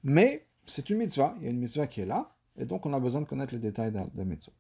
[0.04, 2.94] mais c'est une mitzvah, il y a une mitzvah qui est là, et donc on
[2.94, 4.54] a besoin de connaître les détails de la mitzvah.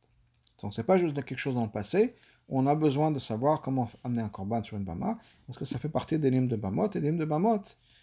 [0.61, 2.15] Donc c'est pas juste quelque chose dans le passé,
[2.49, 5.17] on a besoin de savoir comment amener un korban sur une bama,
[5.47, 7.61] parce que ça fait partie des limes de bamot, et des limes de bamot,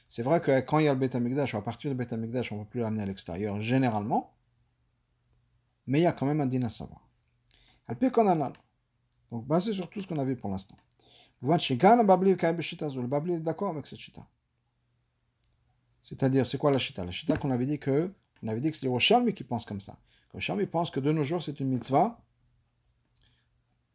[0.09, 2.57] c'est vrai que quand il y a le ou à partir du Beth Amikdash, on
[2.57, 4.33] ne va plus l'amener à l'extérieur, généralement,
[5.87, 7.08] mais il y a quand même un din à savoir.
[9.31, 10.77] Donc basé sur tout ce qu'on a vu pour l'instant.
[11.41, 14.27] Vous voyez, le Babli est d'accord avec cette chita.
[16.03, 18.13] C'est-à-dire, c'est quoi la chita La chita qu'on avait dit que,
[18.43, 19.99] on avait dit que c'est les Roshami qui pensent comme ça.
[20.33, 22.21] Roshami pense que de nos jours, c'est une mitzvah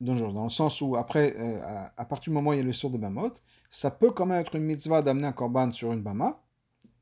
[0.03, 2.73] dans le sens où, après, euh, à, partir du moment où il y a le
[2.73, 3.33] sur de Bamot,
[3.69, 6.43] ça peut quand même être une mitzvah d'amener un korban sur une Bama.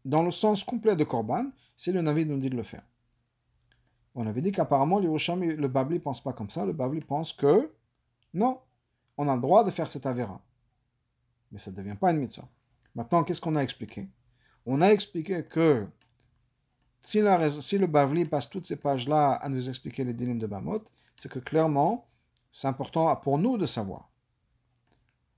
[0.05, 2.83] Dans le sens complet de korban, c'est le Navi nous dit de le faire.
[4.13, 6.65] On avait dit qu'apparemment, le Babli ne pense pas comme ça.
[6.65, 7.71] Le Babli pense que,
[8.33, 8.59] non,
[9.17, 10.41] on a le droit de faire cet Avera.
[11.51, 12.47] Mais ça ne devient pas une mitzvah.
[12.95, 14.09] Maintenant, qu'est-ce qu'on a expliqué?
[14.65, 15.87] On a expliqué que
[17.01, 17.21] si,
[17.59, 20.83] si le Bavli passe toutes ces pages-là à nous expliquer les dynimes de Bamot,
[21.15, 22.07] c'est que clairement,
[22.51, 24.09] c'est important pour nous de savoir.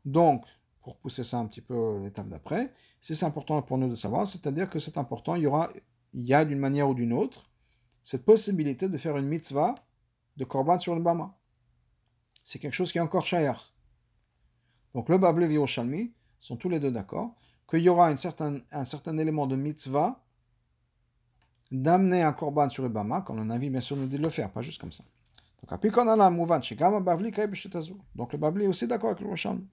[0.03, 0.45] Donc,
[0.81, 4.69] pour pousser ça un petit peu l'étape d'après, c'est important pour nous de savoir, c'est-à-dire
[4.69, 5.69] que c'est important, il y aura,
[6.13, 7.49] il y a d'une manière ou d'une autre,
[8.03, 9.75] cette possibilité de faire une mitzvah
[10.37, 11.35] de korban sur le bama.
[12.43, 13.73] C'est quelque chose qui est encore shayar.
[14.93, 15.65] Donc le Babel et le
[16.39, 17.33] sont tous les deux d'accord
[17.69, 20.23] qu'il y aura un certain élément de mitzvah
[21.71, 24.29] d'amener un korban sur le bama quand on avis bien sûr nous dit de le
[24.29, 25.03] faire, pas juste comme ça.
[28.15, 29.65] Donc le Babli est aussi d'accord avec le Yerushalmi.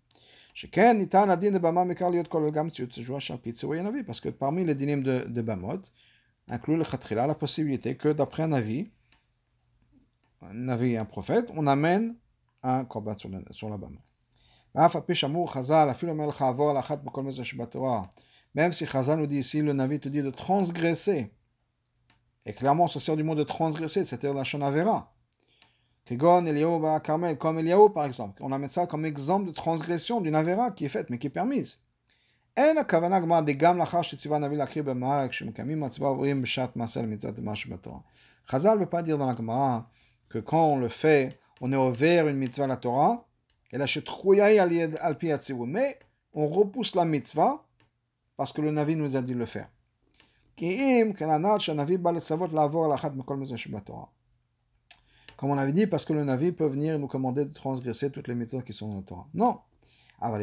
[4.07, 5.83] Parce que parmi les dynimes de, de Bamot,
[6.51, 8.90] inclut le khatrila, la possibilité que d'après un avis,
[10.42, 12.16] un avis et un prophète, on amène
[12.62, 13.78] un korban sur, bah, la, sur la.
[18.55, 21.32] Même si Chazal nous dit ici, le Navi te dit de transgresser,
[22.44, 25.12] et clairement on se sert du mot de transgresser, c'est-à-dire la Shonavera.
[26.05, 28.42] Kegon, Eliyahu, bah, Carmel, comme Eliyahu par exemple.
[28.42, 31.30] On amène ça comme exemple de transgression d'une Avera qui est faite mais qui est
[31.30, 31.80] permise.
[32.58, 37.39] אין הכוונה גמרא דגם לאחר שציווה הנביא להקריב במארג כשמקיימים מצווה עוברים בשעת מעשה למצוות
[37.39, 37.99] מה שבתורה.
[38.49, 39.89] Chazal ne veut pas dire dans la Gemara
[40.30, 41.30] que quand on le fait,
[41.62, 43.18] on est ouvert une mitzvah à la Torah,
[43.74, 45.74] אלא שתחויה על, יד- על פי הציווי.
[45.74, 45.99] Mais
[46.34, 47.64] on repousse la mitzvah
[48.38, 49.68] parce que le Navi nous a dit de le faire.
[50.58, 54.06] כי אם כנ"ל שהנביא בא לצוות לעבור על אחת מכל מזה שבתורה.
[55.38, 58.30] Comme on avait dit, parce que le Navi peut venir nous commander de transgresser toutes
[58.30, 59.28] les mitzvahs qui sont dans la Torah.
[59.34, 59.58] Non.
[60.21, 60.37] en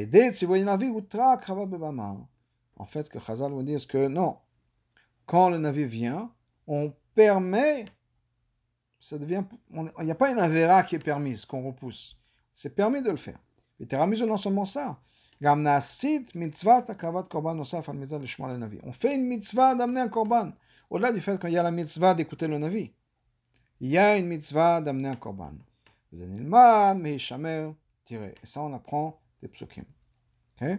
[2.86, 4.38] fait, que Chazal nous dise que non,
[5.26, 6.32] quand le navire vient,
[6.66, 7.86] on permet,
[9.00, 12.18] ça devient, il n'y a pas une avéra qui est permise, qu'on repousse.
[12.54, 13.40] C'est permis de le faire.
[13.80, 15.00] Et Teramis, non seulement ça,
[15.40, 15.82] on
[18.92, 20.52] fait une mitzvah d'amener un korban.
[20.90, 22.92] Au-delà du fait qu'il y a la mitzvah d'écouter le navi,
[23.80, 25.54] il y a une mitzvah d'amener un korban.
[26.12, 26.24] Et
[28.44, 29.86] ça, on apprend des psukim.
[30.56, 30.78] Okay?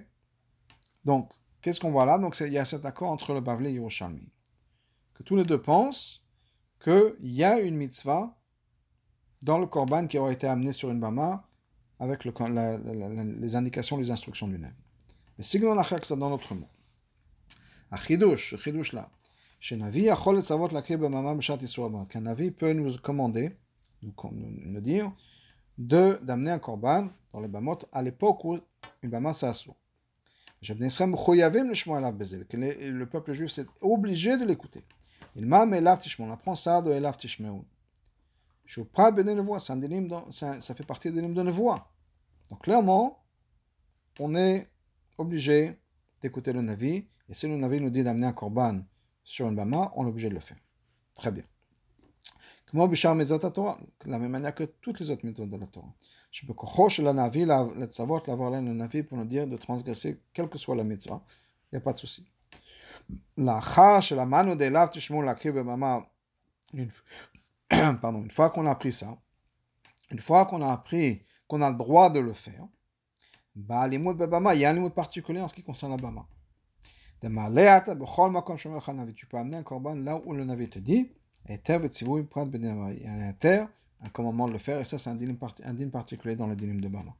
[1.04, 1.30] Donc,
[1.60, 2.18] qu'est-ce qu'on voit là?
[2.18, 4.28] Donc, il y a cet accord entre le Bavli et Yerushalmi.
[5.14, 6.22] Que tous les deux pensent
[6.82, 8.36] qu'il y a une mitzvah
[9.42, 11.48] dans le korban qui aurait été amené sur une bama
[11.98, 14.74] avec les indications, les instructions du Navi.
[15.36, 16.68] Mais si on achète ça dans notre monde,
[17.90, 19.10] Achidush, Achidush là,
[19.60, 21.58] chez Navi, Achol et Savot la Krib Mama Bshat
[22.08, 23.56] Qu'un Navi peut nous commander,
[24.02, 25.12] nous dire,
[25.78, 28.58] de d'amener un korban dans les bamot à l'époque où
[29.02, 29.76] une bama s'assoit.
[30.60, 34.84] Que le peuple juif c'est obligé de l'écouter.
[35.36, 37.62] Il m'a on apprend ça de Elav Tishmeun.
[38.64, 41.88] Je prends ben le ça, ça fait partie des de voix.
[42.50, 43.24] Donc clairement,
[44.18, 44.68] on est
[45.16, 45.78] obligé
[46.20, 48.80] d'écouter le Navi, et si le Navi nous dit d'amener un korban
[49.22, 50.58] sur une bama, on est obligé de le faire.
[51.14, 51.44] Très bien.
[52.67, 55.67] כמו בשאר מצוות התורה, de la même manière que toutes les autres méthodes de la
[55.67, 55.91] Torah.
[56.31, 57.45] שבכוחו של הנביא
[57.77, 61.21] לצוות לעבור עלינו לנביא pour nous dire de transgresser quelle que soit la mitzvah,
[61.71, 62.23] il n'y a pas de souci.
[63.37, 65.99] לאחר שלמדנו דאליו תשמעו להקריב במאמר,
[66.73, 66.89] une,
[68.01, 69.17] pardon, une fois qu'on a appris ça,
[70.11, 72.65] une fois qu'on a appris qu'on a le droit de le faire,
[73.55, 76.25] bah, l'imout bebama, il y a un limite particulier en ce qui concerne la bama.
[77.21, 79.13] De ma'aleata b'chol makom shomer לך navi.
[79.13, 81.11] Tu peux amener un korban là où le navi te dit,
[81.46, 83.68] Eter betsivu prat Il y euh, a un
[84.00, 85.36] un commandement de le faire, et ça c'est un dinim,
[85.90, 87.14] particulier dans le dinim de Bala.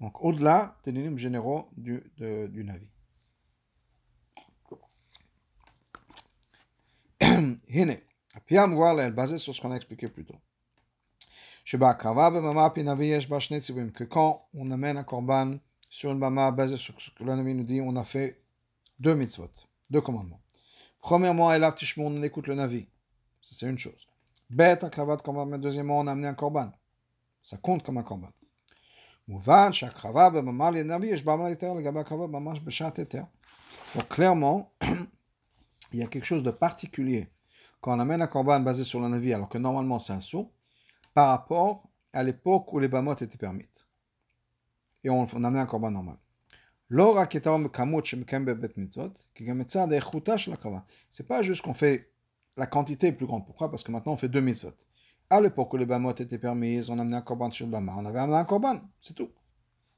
[0.00, 2.86] Donc au-delà des dinim généraux du, de, du Navi.
[7.68, 7.98] Hine,
[8.34, 10.34] Apiyam voilà, elle basée sur ce qu'on a expliqué plus tôt.
[11.64, 11.76] Que
[14.04, 17.62] quand on amène un korban sur une bama basée sur ce que le Navi nous
[17.62, 18.42] dit, on a fait
[18.98, 19.48] deux mitzvot,
[19.90, 20.41] deux commandements.
[21.02, 22.86] Premièrement, Elav Tishmoun, on écoute le Navi.
[23.42, 24.06] Ça, c'est une chose.
[24.48, 25.44] Bête, Akravat Korban.
[25.44, 26.70] Mais deuxièmement, on a amené un Korban.
[27.42, 28.30] Ça compte comme un Korban.
[29.28, 33.24] Mouvan, Shakrava, Bamamar, ben, les Navi, Eshbamar, Eter, le Gabakrava, Mamash, Beshat, Eter.
[33.94, 34.72] Donc, clairement,
[35.92, 37.28] il y a quelque chose de particulier
[37.82, 40.50] quand on amène un Korban basé sur le Navi, alors que normalement c'est un sou,
[41.14, 41.82] par rapport
[42.12, 43.86] à l'époque où les Bamot étaient permises.
[45.02, 46.16] Et on, on un Korban normal.
[46.91, 50.79] לא רק את האום בכמות שמקיים בבית מצוות, כי גם מצד האיכותה של הקרבה.
[51.11, 52.09] C'est pas juste qu'on fait
[52.57, 53.45] la quantité est plus grande.
[53.45, 54.73] Pourquoi Parce que maintenant on fait deux mitzvot.
[55.29, 58.05] À l'époque où les bamot étaient permises, on amenait un korban sur le bama, on
[58.05, 59.29] avait amené un korban, c'est tout.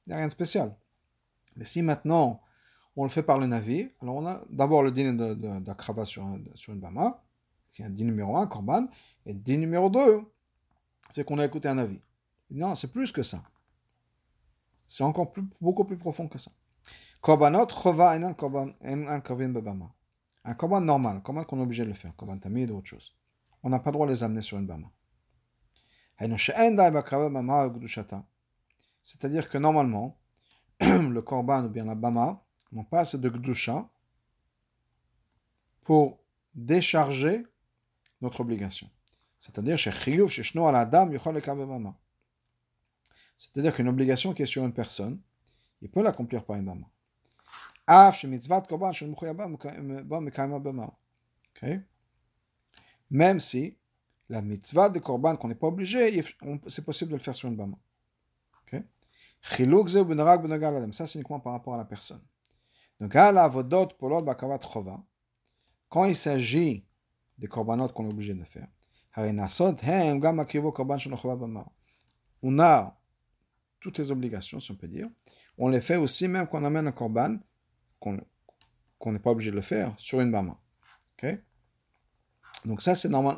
[0.06, 0.76] Il n'y a rien de spécial.
[1.56, 2.42] Mais si maintenant
[2.96, 5.14] on le fait par le navi, alors on a d'abord le dîner
[5.62, 7.24] d'akrava de, de, sur, un, sur une bama,
[7.72, 8.88] qui est un dîner numéro 1, korban,
[9.26, 10.22] et le dîner numéro 2,
[11.12, 12.02] c'est qu'on a écouté un avis.
[12.50, 13.44] Non, c'est plus que ça.
[14.88, 16.52] C'est encore plus, beaucoup plus profond que ça.
[17.25, 19.95] Korbanot, chova, korban, enan korban bebama.
[20.45, 23.17] Un korban normal, korban qu'on est obligé de le faire, korban tamid ou autre chose.
[23.63, 24.89] On n'a pas le droit de les amener sur une bama.
[29.03, 30.19] C'est-à-dire que normalement,
[30.81, 33.89] le korban ou bien la bama n'ont pas assez de gdusha
[35.81, 36.19] pour
[36.55, 37.47] décharger
[38.21, 38.91] notre obligation.
[39.41, 39.79] C'est-à-dire
[43.37, 45.23] C'est-à-dire qu'une obligation qui est sur une personne,
[45.81, 46.85] il peut l'accomplir par une bama.
[51.57, 51.81] Okay?
[53.11, 53.77] Même si
[54.29, 56.23] la mitzvah de korban qu'on n'est obligé,
[56.67, 57.77] c'est possible de le faire sur une bama.
[60.93, 62.23] Ça, c'est uniquement par rapport à la personne.
[62.99, 63.13] Donc,
[65.89, 66.87] quand il s'agit
[67.37, 68.69] des korbanot qu'on est obligé de faire,
[72.43, 73.01] on a
[73.79, 75.09] toutes les obligations, si on peut dire.
[75.59, 77.39] On les fait aussi même quand amène un korban
[78.99, 80.59] qu'on n'est pas obligé de le faire sur une bama.
[81.23, 81.39] ok?
[82.65, 83.37] Donc ça, c'est normal,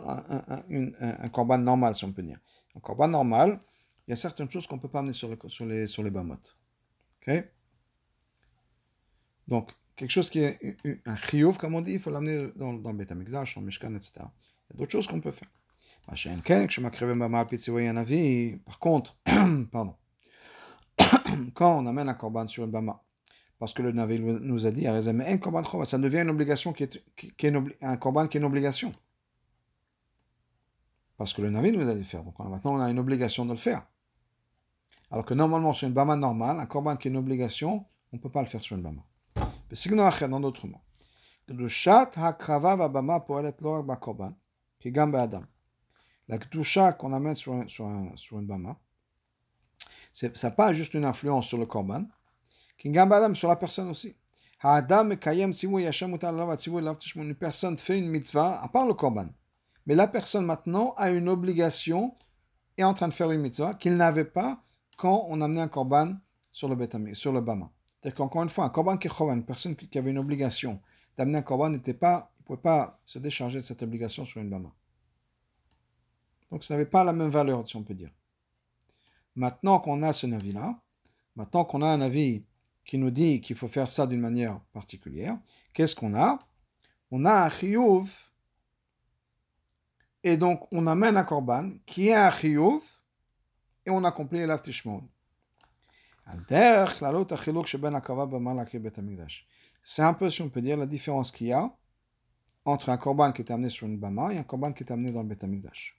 [1.00, 2.38] un, korban normal, si on peut dire.
[2.76, 3.58] Un korban normal,
[4.06, 6.02] il y a certaines choses qu'on ne peut pas amener sur, le, sur les, sur
[6.02, 6.38] les bamot.
[7.26, 7.44] ok?
[9.48, 12.90] Donc, quelque chose qui est un chiyuv, comme on dit, il faut l'amener dans, dans
[12.90, 14.12] le Betamikdash, dans le Mishkan, etc.
[14.16, 15.50] Il y a d'autres choses qu'on peut faire.
[18.64, 19.16] Par contre,
[19.72, 19.96] pardon,
[21.54, 23.02] quand on amène un korban sur une bama,
[23.58, 27.02] parce que le Navi nous a dit, ça devient une obligation qui est,
[27.80, 28.92] un korban qui est une obligation.
[31.16, 32.22] Parce que le Navi nous a dit de faire.
[32.22, 33.86] Donc maintenant, on a une obligation de le faire.
[35.10, 38.20] Alors que normalement, sur une bama normale, un korban qui est une obligation, on ne
[38.20, 39.02] peut pas le faire sur une bama.
[39.70, 40.80] Mais dans d'autres mots.
[46.28, 48.78] La kedusha qu'on amène sur, un, sur, un, sur une bama,
[50.12, 52.04] ça n'a pas juste une influence sur le korban,
[53.34, 54.14] sur la personne aussi.
[57.16, 59.28] Une personne fait une mitzvah, à part le korban.
[59.86, 62.14] Mais la personne maintenant a une obligation,
[62.76, 64.62] est en train de faire une mitzvah qu'il n'avait pas
[64.96, 66.16] quand on amenait un korban
[66.50, 67.70] sur le, sur le bama.
[68.00, 70.80] C'est-à-dire qu'encore une fois, un korban qui une personne qui avait une obligation
[71.16, 74.50] d'amener un korban, n'était pas, ne pouvait pas se décharger de cette obligation sur une
[74.50, 74.70] bama.
[76.50, 78.10] Donc ça n'avait pas la même valeur, si on peut dire.
[79.34, 80.80] Maintenant qu'on a ce avis-là,
[81.34, 82.44] maintenant qu'on a un avis
[82.86, 85.36] qui nous dit qu'il faut faire ça d'une manière particulière,
[85.72, 86.38] qu'est-ce qu'on a
[87.10, 88.10] On a un chiyuv,
[90.22, 92.82] et donc on amène un korban qui est un chiyuv,
[93.84, 95.02] et on accomplit l'aftishmon.
[99.82, 101.72] C'est un peu, si on peut dire, la différence qu'il y a
[102.64, 105.12] entre un korban qui est amené sur une bama et un korban qui est amené
[105.12, 105.96] dans le Betamikdash.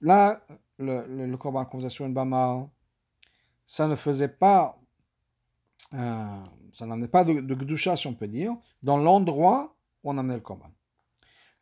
[0.00, 0.44] Là,
[0.78, 1.68] le, le, le korban
[2.00, 2.68] une bama,
[3.66, 4.78] ça ne faisait pas,
[5.94, 10.18] euh, ça n'amenait pas de, de gdusha, si on peut dire, dans l'endroit où on
[10.18, 10.70] amenait le korban.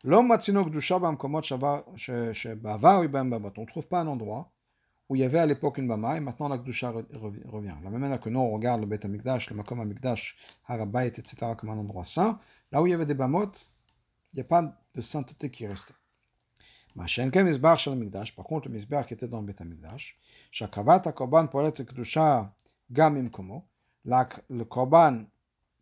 [0.03, 4.51] L'homme matino gdusha bamkomot shebavar On ne trouve pas un endroit
[5.09, 7.75] où il y avait à l'époque une bama et maintenant la Gdusha revient.
[7.83, 10.35] La même manière que nous, on regarde le Beth le Makom Amikdash,
[10.65, 12.39] Harabait, etc., comme un endroit saint,
[12.71, 13.51] là où il y avait des bamot,
[14.33, 15.93] il n'y a pas de sainteté qui restait.
[16.95, 17.07] Par
[18.45, 20.17] contre, le misbar qui était dans le Beth Amikdash,
[20.51, 22.53] Shakavat Korban Polet Gdusha
[22.91, 23.65] Gam Komo,
[24.05, 25.23] le Korban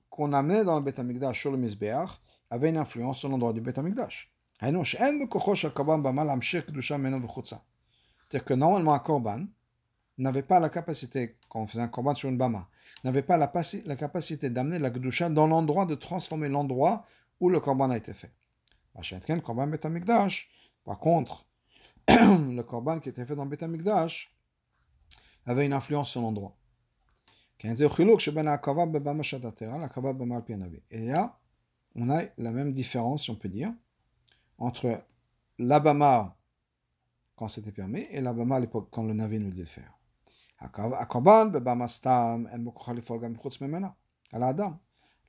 [0.09, 3.61] qu'on amenait dans le Beth Amikdash sur le misbar avait une influence sur l'endroit du
[3.61, 4.31] Beth Amikdash.
[8.31, 9.45] C'est-à-dire que normalement, un korban
[10.17, 12.67] n'avait pas la capacité, quand on faisait un korban sur une bama,
[13.03, 13.51] n'avait pas la,
[13.85, 17.03] la capacité d'amener la gdusha dans l'endroit, de transformer l'endroit
[17.39, 18.31] où le korban a été fait.
[20.83, 21.47] Par contre,
[22.07, 24.35] le korban qui était fait dans Betamikdash
[25.45, 26.55] avait une influence sur l'endroit.
[30.89, 31.39] Et là,
[31.95, 33.71] on a la même différence, si on peut dire,
[34.57, 35.03] entre
[35.59, 36.35] l'abama
[37.35, 39.97] quand c'était permis, et la Bama à l'époque, quand le Navi nous dit le faire.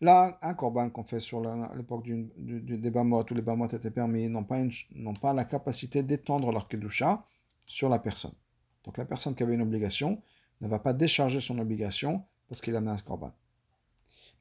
[0.02, 1.40] Là, un korban qu'on fait sur
[1.76, 7.24] l'époque des Bamot, où les Bamot étaient permis, n'ont pas, la capacité d'étendre leur Kedusha
[7.66, 8.34] sur la personne.
[8.82, 10.20] Donc la personne qui avait une obligation
[10.60, 13.32] ne va pas décharger son obligation parce qu'il a mis un korban.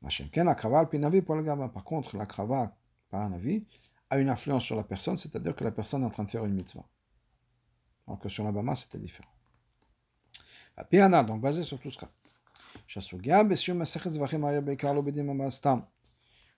[0.01, 2.75] Par contre, la krava
[3.11, 3.63] par un avis
[4.09, 6.43] a une influence sur la personne, c'est-à-dire que la personne est en train de faire
[6.43, 6.87] une mitzvah.
[8.07, 9.29] Alors que sur la Bama, c'était différent.
[11.27, 12.09] Donc basé sur tout ce cas.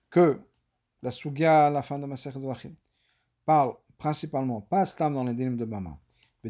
[0.09, 0.39] Que
[1.01, 2.75] la Sugia à la fin de Masechet Zvachim
[3.45, 5.97] parle principalement, pas Stam dans les dinim de Bama.
[6.45, 6.49] On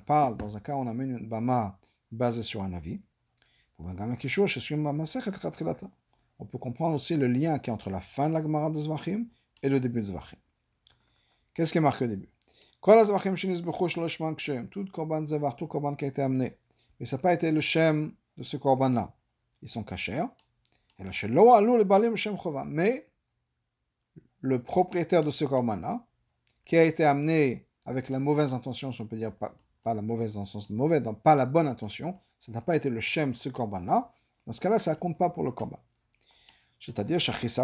[0.00, 1.78] parle dans un cas on amène une Bama
[2.10, 3.00] basée sur un avis.
[6.38, 8.78] On peut comprendre aussi le lien qui est entre la fin de la Gemara de
[8.78, 9.26] Zvachim
[9.62, 10.38] et le début de Zvachim.
[11.52, 12.28] Qu'est-ce qui est marqué au début
[14.70, 16.56] tout korban zavar, tout korban qui a été amené.
[17.00, 19.12] Mais ça n'a pas été le shem de ce korban-là.
[19.62, 20.22] Ils sont cachés.
[22.66, 23.06] Mais
[24.40, 26.06] le propriétaire de ce korban-là,
[26.64, 30.34] qui a été amené avec la mauvaise intention, si on peut dire pas, la mauvaise
[30.34, 30.44] dans,
[31.14, 34.12] pas la bonne intention, ça n'a pas été le shem de ce korban-là,
[34.46, 35.80] dans ce cas-là, ça ne compte pas pour le korban.
[36.78, 37.62] C'est-à-dire, c'est-à-dire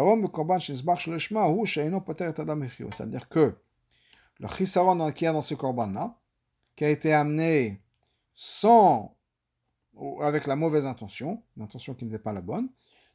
[3.29, 3.55] que
[4.39, 6.15] le chisaron qu'il y a dans ce korban-là,
[6.75, 7.81] qui a été amené
[8.35, 9.16] sans,
[10.21, 12.69] avec la mauvaise intention, l'intention qui n'était pas la bonne,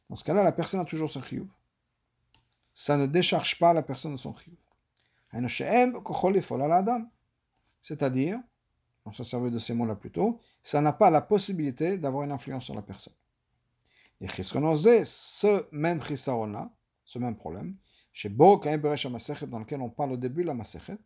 [0.09, 1.47] dans ce cas-là, la personne a toujours son chiyuv.
[2.73, 4.57] Ça ne décharge pas la personne de son chiyuv.
[7.81, 8.39] C'est-à-dire,
[9.05, 12.31] on se servait de ces mots-là plus tôt, ça n'a pas la possibilité d'avoir une
[12.31, 13.13] influence sur la personne.
[14.21, 16.71] Et ce même chisaron-là,
[17.03, 17.75] ce même problème,
[18.11, 20.97] chez Bo, dans lequel on parle au début de la Masechet,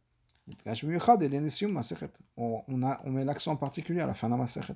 [2.36, 4.76] on met l'accent particulier à la fin de la Masechet.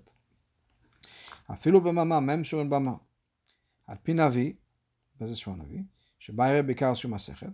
[2.22, 3.00] Même sur une bama,
[3.88, 4.56] al pinavi,
[5.20, 5.86] basé sur un avis,
[6.20, 7.48] chez Bayer Bekar sur Masechet,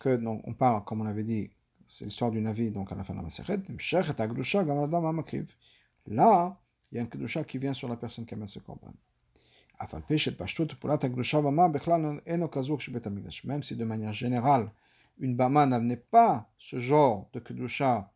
[0.00, 1.50] que donc, on parle, comme on avait dit,
[1.86, 3.58] c'est l'histoire du avis donc à la fin de la Masechet,
[6.06, 6.60] Là,
[6.90, 8.92] il y a une Kedusha qui vient sur la personne qui amène ce korban.
[13.44, 14.70] Même si de manière générale,
[15.18, 18.12] une Bama n'amenait pas ce genre de Kedusha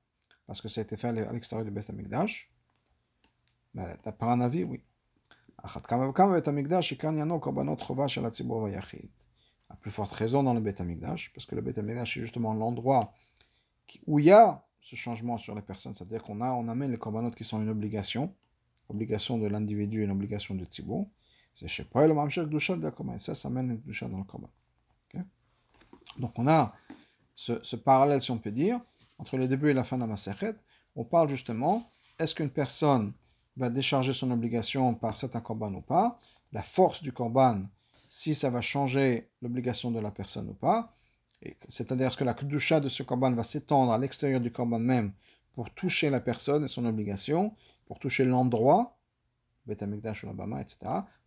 [0.47, 2.58] parce que ça a été fait à l'extérieur du Beth Amikdash, mais
[4.19, 4.83] par un avis, oui.
[9.71, 12.55] À plus forte raison dans le Beth Amikdash, parce que le Beth Amikdash est justement
[12.55, 13.13] l'endroit
[14.07, 16.99] où il y a ce changement sur les personnes, c'est-à-dire qu'on a, on amène les
[16.99, 18.35] korbanot qui sont une obligation,
[18.89, 21.09] obligation de l'individu et une obligation de Tzibour.
[21.55, 22.79] C'est chez Paul, le Dusha
[23.19, 24.51] ça, ça amène dans le korban.
[26.19, 26.75] Donc on a
[27.35, 28.81] ce, parallèle, si on peut dire,
[29.19, 30.55] entre le début et la fin de la Maseret.
[30.97, 33.13] On parle justement, est-ce qu'une personne
[33.58, 36.20] va décharger son obligation par certains korban ou pas
[36.52, 37.64] La force du korban,
[38.08, 40.96] si ça va changer l'obligation de la personne ou pas.
[41.68, 45.12] C'est-à-dire, est-ce que la kedusha de ce korban va s'étendre à l'extérieur du korban même
[45.54, 47.54] pour toucher la personne et son obligation,
[47.86, 48.98] pour toucher l'endroit,
[49.66, 50.78] Beth Amikdash ou la etc.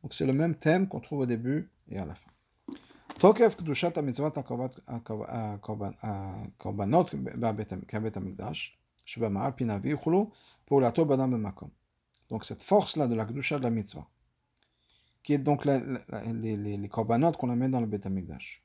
[0.03, 2.31] Donc c'est le même thème qu'on trouve au début et à la fin.
[3.19, 4.39] תוקף קדושת המצוות
[6.03, 7.15] הקורבנות
[7.89, 10.31] כבית המקדש, שבמה על פי נביא יוכלו
[10.65, 11.80] פעולתו באדם במקום.
[12.32, 14.08] Donc cette force-là de la Kedusha de la mitzvah,
[15.22, 15.82] qui est donc les,
[16.34, 18.64] les, les qu'on amène dans le Beth Amikdash.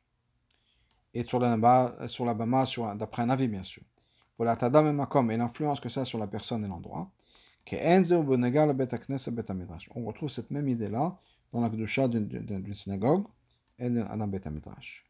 [1.13, 2.65] Et sur la, sur la Bama,
[2.95, 3.83] d'après un avis bien sûr.
[4.39, 7.11] La Tadam et Makom et l'influence que ça a sur la personne et l'endroit.
[9.95, 11.19] On retrouve cette même idée-là
[11.53, 13.25] dans la Kedusha d'une synagogue
[13.81, 15.05] et d'un Beth Amikdash.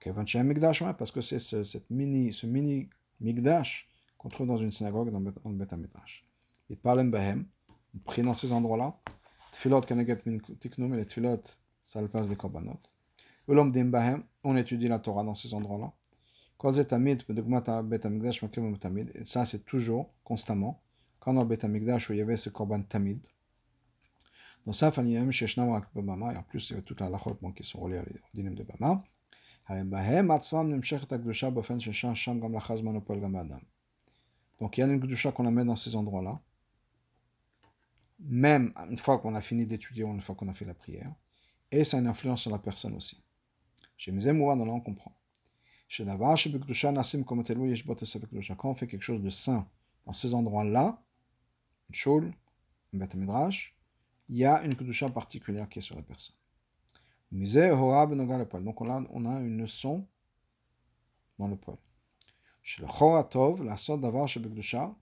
[0.00, 2.88] Parce que c'est ce, mini, ce mini
[3.20, 6.24] Migdash qu'on trouve dans une synagogue dans, dans le Beth Amikdash.
[6.70, 7.46] Il parle Behem,
[7.94, 8.94] on prie dans ces endroits-là.
[9.52, 11.42] Tfilot Kaneget Min Tiknum, et les Tfilot,
[11.80, 12.78] ça le passe des Korbanot.
[13.48, 15.92] Ulom Dim Behem, on étudie la Torah dans ces endroits-là.
[16.56, 20.80] Kol Tamid, Bedugmat Beth Amikdash, Makim Tamid, et ça c'est toujours, constamment,
[21.20, 23.26] quand dans le Amikdash où il y avait ce Korban Tamid.
[24.66, 27.64] Dans ça, Faniyem, Sheshnam Bama, et en plus il y avait toute la lachot qui
[27.64, 29.02] sont reliées au dinim de Bama.
[34.60, 36.38] Donc il y a une Gdusha qu'on amène dans ces endroits-là,
[38.18, 41.12] même une fois qu'on a fini d'étudier, une fois qu'on a fait la prière,
[41.70, 43.22] et ça a une influence sur la personne aussi.
[43.96, 45.16] Chez mes là on comprend.
[45.88, 46.18] Chez Quand
[48.70, 49.68] on fait quelque chose de saint
[50.06, 51.02] dans ces endroits-là,
[51.88, 52.32] une choule,
[52.92, 53.76] un bête midrash,
[54.28, 56.36] il y a une kedusha particulière qui est sur la personne.
[57.30, 60.06] Donc on a, on a une leçon
[61.38, 61.76] dans le poil.
[62.62, 64.94] Chez le Choratov, la sorte d'avoir chez Bekdusha,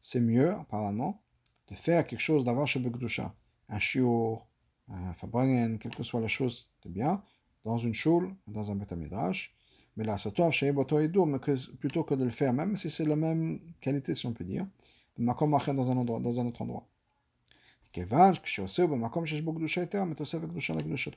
[0.00, 1.20] C'est mieux, apparemment,
[1.68, 3.34] de faire quelque chose d'avoir chez Bekdusha,
[3.68, 4.46] un shiur,
[4.88, 7.22] un fabringen, quelle que soit la chose de bien,
[7.64, 9.54] dans une choule, dans un betamidrash.
[9.96, 11.38] Mais là, ça tombe chez Boto et mais
[11.80, 14.66] plutôt que de le faire, même si c'est la même qualité, si on peut dire,
[15.18, 16.86] dans un, endroit, dans un autre endroit.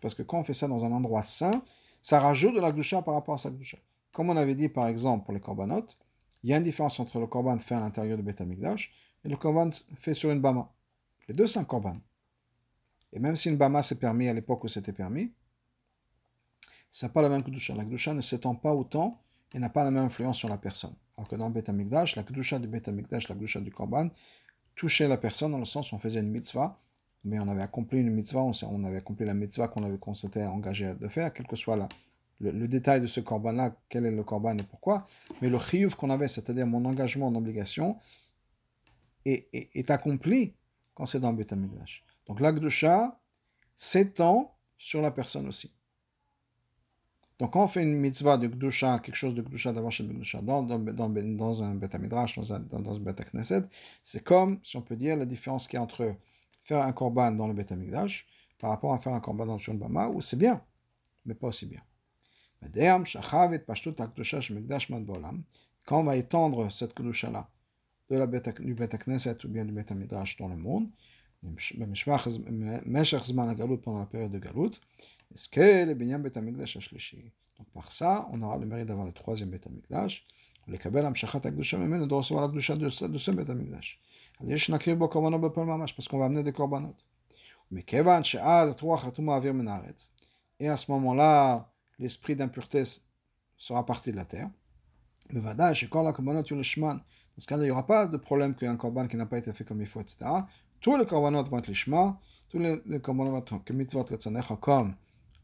[0.02, 1.62] Parce que quand on fait ça dans un endroit saint,
[2.02, 3.78] ça rajoute de la gdusha par rapport à sa gdusha.
[4.12, 5.86] Comme on avait dit par exemple pour les korbanot,
[6.44, 8.92] il y a une différence entre le korban fait à l'intérieur de Beth Amikdash
[9.24, 10.72] et le korban fait sur une bama.
[11.28, 11.98] Les deux, c'est un korban.
[13.14, 15.32] Et même si une bama s'est permis à l'époque où c'était permis,
[16.92, 17.76] ça n'a pas la même gdusha.
[17.76, 19.22] La gdusha ne s'étend pas autant
[19.54, 20.96] et n'a pas la même influence sur la personne.
[21.18, 24.10] Alors que dans Beth Amikdash, la gdusha du Beth Amikdash, la gdusha du korban,
[24.76, 26.80] toucher la personne dans le sens où on faisait une mitzvah,
[27.24, 30.14] mais on avait accompli une mitzvah, on, avait accompli la mitzvah qu'on avait qu'on
[30.48, 31.88] engagé de faire, quel que soit la,
[32.42, 35.06] le, détail de ce korban-là, quel est le korban et pourquoi,
[35.42, 37.98] mais le chiyuv qu'on avait, c'est-à-dire mon engagement en obligation,
[39.26, 40.54] est, accompli
[40.96, 41.54] quand c'est dans le Beth
[42.28, 43.20] Donc l'Akdusha
[43.76, 45.72] s'étend sur la personne aussi.
[47.38, 50.42] Donc, quand on fait une mitzvah de Gdusha, quelque chose de Gdusha d'avoir chez Gdusha,
[50.44, 53.68] dans, dans, dans, un dans un, dans, un
[54.04, 56.16] c'est comme, si on peut dire, la différence qu'il y a entre
[56.64, 58.28] faire un korban dans le Beth Midrash
[58.60, 60.62] par rapport à faire un korban dans le Shon Bama, où c'est bien,
[61.26, 61.82] mais pas aussi bien.
[65.85, 67.49] Quand on va étendre cette kedusha-là,
[68.09, 70.89] de la beta, du Beta Knesset ou bien du Beta Midrash dans le monde,
[73.83, 74.73] pendant la période de Galout,
[75.35, 76.79] est-ce que le Binyan Beta Mikdash
[77.59, 80.25] Donc par ça, on aura le mérite d'avoir le troisième Beta Mikdash,
[80.67, 84.01] le Kabel Amshachat Akdusha Memenu de recevoir la Kdusha de ce Beta Mikdash.
[84.45, 87.03] יש נכיר בו קורבנות בפועל ממש, parce qu'on va amener des korbanot.
[87.73, 90.09] מכיוון שאז התרוח חתום האוויר מן הארץ,
[90.61, 91.61] et à ce moment-là,
[92.02, 92.84] l'esprit d'impureté
[93.56, 94.50] sera parti de la terre.
[95.30, 97.04] Le vada, quand la korbanot yulishman, dans
[97.38, 99.64] ce cas-là, il n'y aura pas de problème qu'un korban qui n'a pas été fait
[99.64, 100.18] comme il faut, etc.
[100.82, 104.96] Tous les korbanot vont être lishma, tous les, les korbanot vont être mitzvot retzanecha comme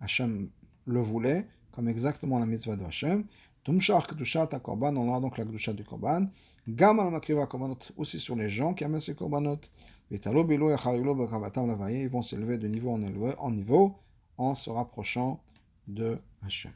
[0.02, 0.50] Hachem
[0.86, 3.26] le voulait, comme exactement la mitzvah de Hachem.
[3.64, 6.28] Tumshar kedushat korban, on aura donc la kedushat du korban.
[6.68, 9.60] Gam al makriva korbanot, aussi sur les gens qui amènent ces korbanot.
[10.10, 12.98] Vitalo bilo yacharilo begravatam lavaye, ils vont s'élever de niveau,
[13.38, 13.96] en niveau,
[14.38, 15.40] en se rapprochant
[15.88, 16.74] de Hachem.